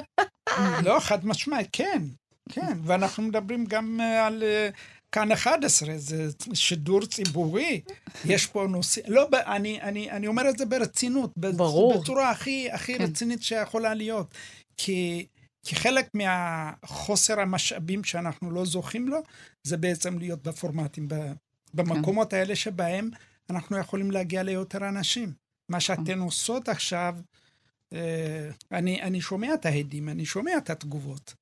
[0.86, 2.04] לא, חד משמעית, כן,
[2.50, 2.78] כן.
[2.84, 4.70] ואנחנו מדברים גם אה, על אה,
[5.12, 7.82] כאן 11, זה שידור ציבורי.
[8.26, 9.02] יש פה נושא...
[9.08, 11.32] לא, אני, אני, אני אומר את זה ברצינות.
[11.38, 12.02] ברור.
[12.02, 13.04] בצורה הכי, הכי כן.
[13.04, 14.34] רצינית שיכולה להיות.
[14.78, 15.28] כי...
[15.64, 19.18] כי חלק מהחוסר המשאבים שאנחנו לא זוכים לו,
[19.64, 21.08] זה בעצם להיות בפורמטים,
[21.74, 23.10] במקומות האלה שבהם
[23.50, 25.34] אנחנו יכולים להגיע ליותר אנשים.
[25.70, 27.16] מה שאתן עושות עכשיו,
[27.94, 31.34] אה, אני, אני שומע את ההדים, אני שומע את התגובות,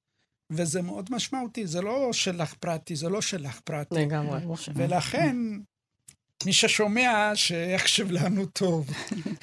[0.50, 3.96] וזה מאוד משמעותי, זה לא שלך פרטי, זה לא שלך פרטי.
[3.96, 4.40] לגמרי.
[4.56, 4.74] שלא.
[4.78, 5.36] ולכן,
[6.46, 8.90] מי ששומע, שיקשיב לנו טוב.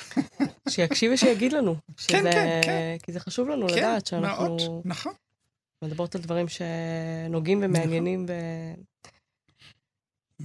[0.68, 1.76] שיקשיב ושיגיד לנו.
[1.96, 2.96] שזה, כן, כן, כן.
[3.02, 5.12] כי זה חשוב לנו כן, לדעת שאנחנו מאוד, נכון.
[5.82, 8.26] מדברות על דברים שנוגעים ומעניינים.
[8.28, 8.32] ו...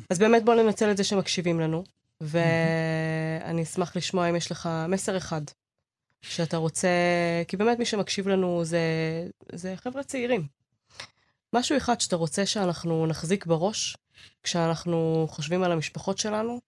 [0.09, 1.83] אז באמת בואו ננצל את זה שמקשיבים לנו,
[2.21, 5.41] ואני אשמח לשמוע אם יש לך מסר אחד
[6.21, 6.89] שאתה רוצה,
[7.47, 8.79] כי באמת מי שמקשיב לנו זה,
[9.51, 10.47] זה חבר'ה צעירים.
[11.55, 13.97] משהו אחד שאתה רוצה שאנחנו נחזיק בראש
[14.43, 16.59] כשאנחנו חושבים על המשפחות שלנו,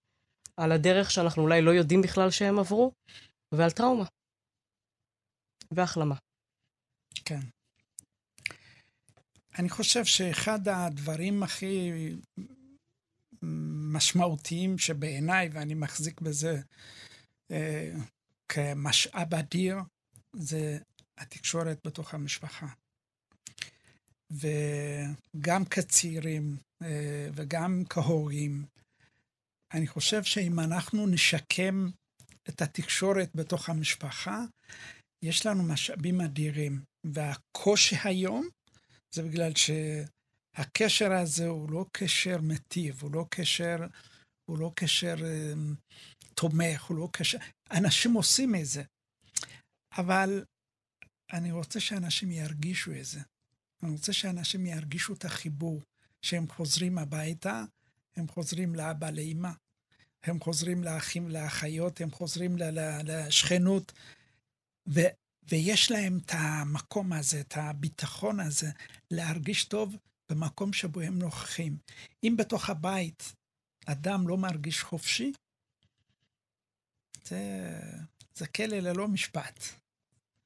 [0.56, 2.92] על הדרך שאנחנו אולי לא יודעים בכלל שהם עברו,
[3.52, 4.04] ועל טראומה.
[5.70, 6.14] והחלמה.
[7.24, 7.40] כן.
[9.58, 11.90] אני חושב שאחד הדברים הכי
[13.92, 16.60] משמעותיים שבעיניי, ואני מחזיק בזה
[17.50, 17.92] אה,
[18.48, 19.76] כמשאב אדיר,
[20.36, 20.78] זה
[21.18, 22.66] התקשורת בתוך המשפחה.
[24.30, 28.64] וגם כצעירים אה, וגם כהורים,
[29.74, 31.90] אני חושב שאם אנחנו נשקם
[32.48, 34.44] את התקשורת בתוך המשפחה,
[35.22, 36.80] יש לנו משאבים אדירים.
[37.04, 38.48] והקושי היום
[39.14, 43.76] זה בגלל שהקשר הזה הוא לא קשר מטיב, הוא לא קשר,
[44.44, 45.74] הוא לא קשר um,
[46.44, 47.38] תומך, הוא לא קשר...
[47.70, 48.82] אנשים עושים את זה.
[49.98, 50.44] אבל
[51.32, 53.20] אני רוצה שאנשים ירגישו את זה.
[53.82, 55.82] אני רוצה שאנשים ירגישו את החיבור,
[56.22, 57.64] שהם חוזרים הביתה,
[58.16, 59.50] הם חוזרים לאבא, לאמא,
[60.22, 62.56] הם חוזרים לאחים, לאחיות, הם חוזרים
[63.04, 63.92] לשכנות,
[64.88, 65.00] ו,
[65.48, 68.70] ויש להם את המקום הזה, את הביטחון הזה,
[69.10, 69.96] להרגיש טוב
[70.30, 71.76] במקום שבו הם נוכחים.
[72.24, 73.32] אם בתוך הבית
[73.86, 75.32] אדם לא מרגיש חופשי,
[77.28, 77.70] זה,
[78.34, 79.60] זה כלא ללא משפט.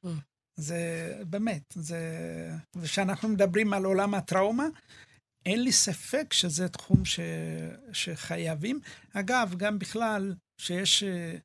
[0.06, 0.08] Mm.
[0.56, 2.00] זה באמת, זה...
[2.76, 4.66] וכשאנחנו מדברים על עולם הטראומה,
[5.46, 7.20] אין לי ספק שזה תחום ש...
[7.92, 8.80] שחייבים.
[9.12, 11.36] אגב, גם בכלל, שיש אה,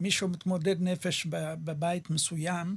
[0.00, 1.26] מישהו מתמודד נפש
[1.64, 2.76] בבית מסוים,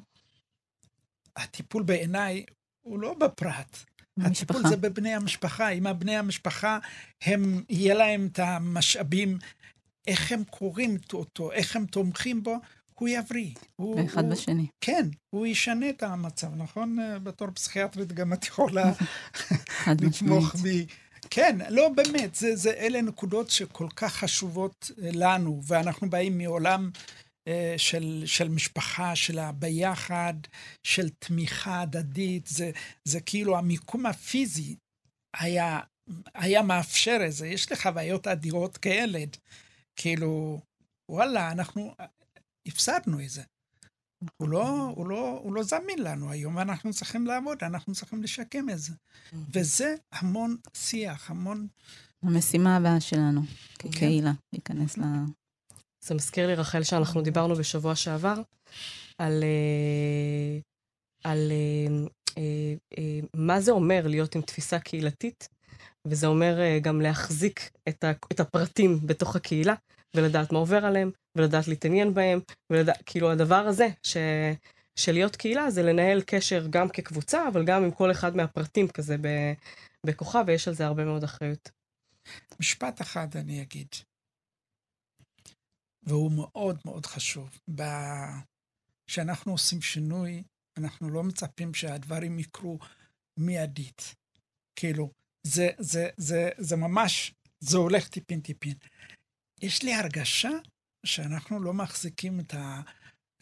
[1.36, 2.46] הטיפול בעיניי
[2.82, 3.78] הוא לא בפרט.
[4.18, 4.54] המשפחה.
[4.58, 5.70] הטיפול זה בבני המשפחה.
[5.70, 6.80] אם הבני המשפחה,
[7.22, 9.38] הם, יהיה להם את המשאבים,
[10.08, 12.56] איך הם קוראים אותו, איך הם תומכים בו,
[12.96, 13.52] הוא יבריא.
[13.76, 14.68] הוא, אחד הוא, בשני.
[14.82, 16.98] כן, הוא ישנה את המצב, נכון?
[17.24, 18.92] בתור פסיכיאטרית גם את יכולה
[20.02, 20.86] לתמוך בי.
[21.30, 26.90] כן, לא, באמת, זה, זה, אלה נקודות שכל כך חשובות לנו, ואנחנו באים מעולם
[27.48, 30.34] אה, של, של משפחה, של הביחד,
[30.84, 32.72] של תמיכה הדדית, זה,
[33.06, 34.76] זה כאילו המיקום הפיזי
[35.38, 35.80] היה,
[36.36, 37.48] היה מאפשר את זה.
[37.48, 39.38] יש לי חוויות אדירות כילד,
[40.02, 40.60] כאילו,
[41.10, 41.96] וואלה, אנחנו
[42.66, 43.42] הפסדנו את זה.
[44.38, 46.32] הוא לא, הוא, לא, הוא לא זמין לנו.
[46.32, 48.94] היום, ואנחנו צריכים לעבוד, אנחנו צריכים לשקם את זה.
[49.54, 51.68] וזה המון שיח, המון...
[52.24, 53.42] המשימה הבאה שלנו,
[53.80, 55.02] כקהילה, להיכנס ל...
[56.06, 58.42] זה מזכיר לי, רחל, שאנחנו דיברנו בשבוע שעבר
[59.18, 60.60] על, אה,
[61.32, 61.52] על
[62.38, 65.50] אה, אה, מה זה אומר להיות עם תפיסה קהילתית,
[66.08, 67.72] וזה אומר גם להחזיק
[68.32, 69.74] את הפרטים בתוך הקהילה,
[70.16, 72.40] ולדעת מה עובר עליהם, ולדעת להתעניין בהם,
[72.70, 74.18] ולדעת, כאילו הדבר הזה, ש,
[74.96, 79.16] של להיות קהילה, זה לנהל קשר גם כקבוצה, אבל גם עם כל אחד מהפרטים כזה
[80.06, 81.70] בכוחה, ויש על זה הרבה מאוד אחריות.
[82.60, 83.88] משפט אחד אני אגיד,
[86.04, 87.60] והוא מאוד מאוד חשוב.
[89.08, 90.44] כשאנחנו עושים שינוי,
[90.78, 92.80] אנחנו לא מצפים שהדברים יקרו
[93.38, 94.16] מיידית.
[94.76, 95.12] כאילו,
[95.44, 98.76] זה, זה, זה, זה ממש, זה הולך טיפין-טיפין.
[99.62, 100.52] יש לי הרגשה
[101.06, 102.82] שאנחנו לא מחזיקים את, ה,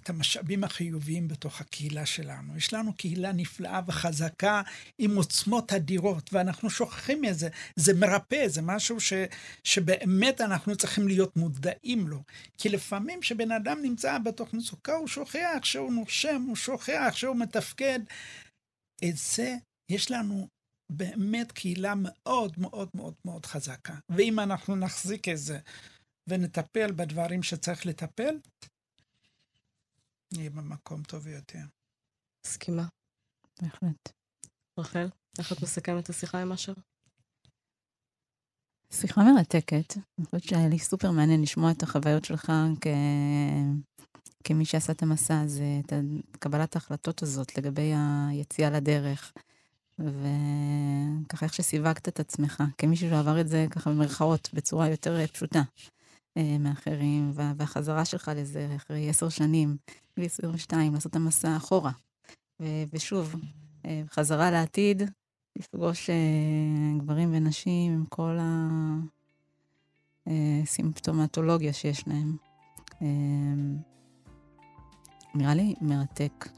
[0.01, 2.57] את המשאבים החיוביים בתוך הקהילה שלנו.
[2.57, 4.61] יש לנו קהילה נפלאה וחזקה
[4.97, 7.49] עם עוצמות אדירות, ואנחנו שוכחים את זה.
[7.75, 9.13] זה מרפא, זה משהו ש,
[9.63, 12.23] שבאמת אנחנו צריכים להיות מודעים לו.
[12.57, 17.99] כי לפעמים כשבן אדם נמצא בתוך מצוקה, הוא שוכח שהוא נושם, הוא שוכח שהוא מתפקד.
[19.03, 19.55] את זה
[19.89, 20.47] יש לנו
[20.89, 23.95] באמת קהילה מאוד מאוד מאוד מאוד חזקה.
[24.09, 25.59] ואם אנחנו נחזיק את זה
[26.27, 28.39] ונטפל בדברים שצריך לטפל,
[30.33, 31.63] נהיה במקום טוב יותר.
[32.45, 32.87] מסכימה.
[33.61, 34.11] בהחלט.
[34.79, 35.07] רחל,
[35.39, 36.73] איך את מסכמת את השיחה עם אשר?
[38.91, 39.97] שיחה מרתקת.
[39.97, 42.87] אני חושבת שהיה לי סופר מעניין לשמוע את החוויות שלך כ...
[44.43, 45.93] כמי שעשה את המסע הזה, את
[46.39, 47.93] קבלת ההחלטות הזאת לגבי
[48.29, 49.33] היציאה לדרך.
[49.99, 55.61] וככה איך שסיווגת את עצמך, כמישהו שעבר את זה ככה במרכאות, בצורה יותר פשוטה.
[56.37, 59.77] אה, מאחרים, והחזרה שלך לזה אחרי עשר שנים,
[60.17, 61.91] בגיל 22, לעשות את המסע אחורה.
[62.93, 63.35] ושוב,
[63.85, 65.03] אה, חזרה לעתיד,
[65.55, 66.15] לפגוש אה,
[66.97, 68.37] גברים ונשים עם כל
[70.65, 72.37] סימפטומטולוגיה שיש להם.
[75.35, 76.49] נראה לי מרתק.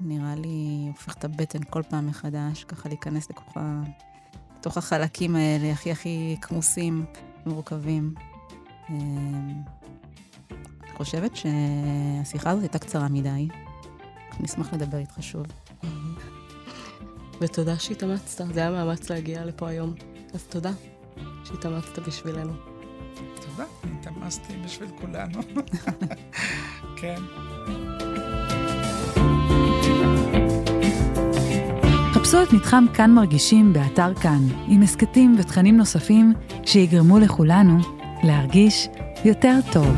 [0.00, 3.82] נראה לי הופך את הבטן כל פעם מחדש, ככה להיכנס לתוך, ה...
[4.58, 7.04] לתוך החלקים האלה, הכי הכי כמוסים,
[7.46, 8.14] מורכבים.
[8.88, 9.54] אני
[10.96, 13.48] חושבת שהשיחה הזאת הייתה קצרה מדי.
[14.40, 15.46] נשמח לדבר איתך שוב.
[17.40, 19.94] ותודה שהתאמצת, זה היה מאמץ להגיע לפה היום.
[20.34, 20.72] אז תודה
[21.44, 22.52] שהתאמצת בשבילנו.
[23.34, 25.40] תודה, התאמצתי בשביל כולנו.
[27.00, 27.22] כן.
[32.30, 36.32] חפשו את מתחם כאן מרגישים באתר כאן, עם הסכתים ותכנים נוספים
[36.66, 37.78] שיגרמו לכולנו
[38.22, 38.88] להרגיש
[39.24, 39.96] יותר טוב.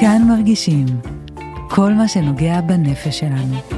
[0.00, 0.86] כאן מרגישים
[1.70, 3.73] כל מה שנוגע בנפש שלנו.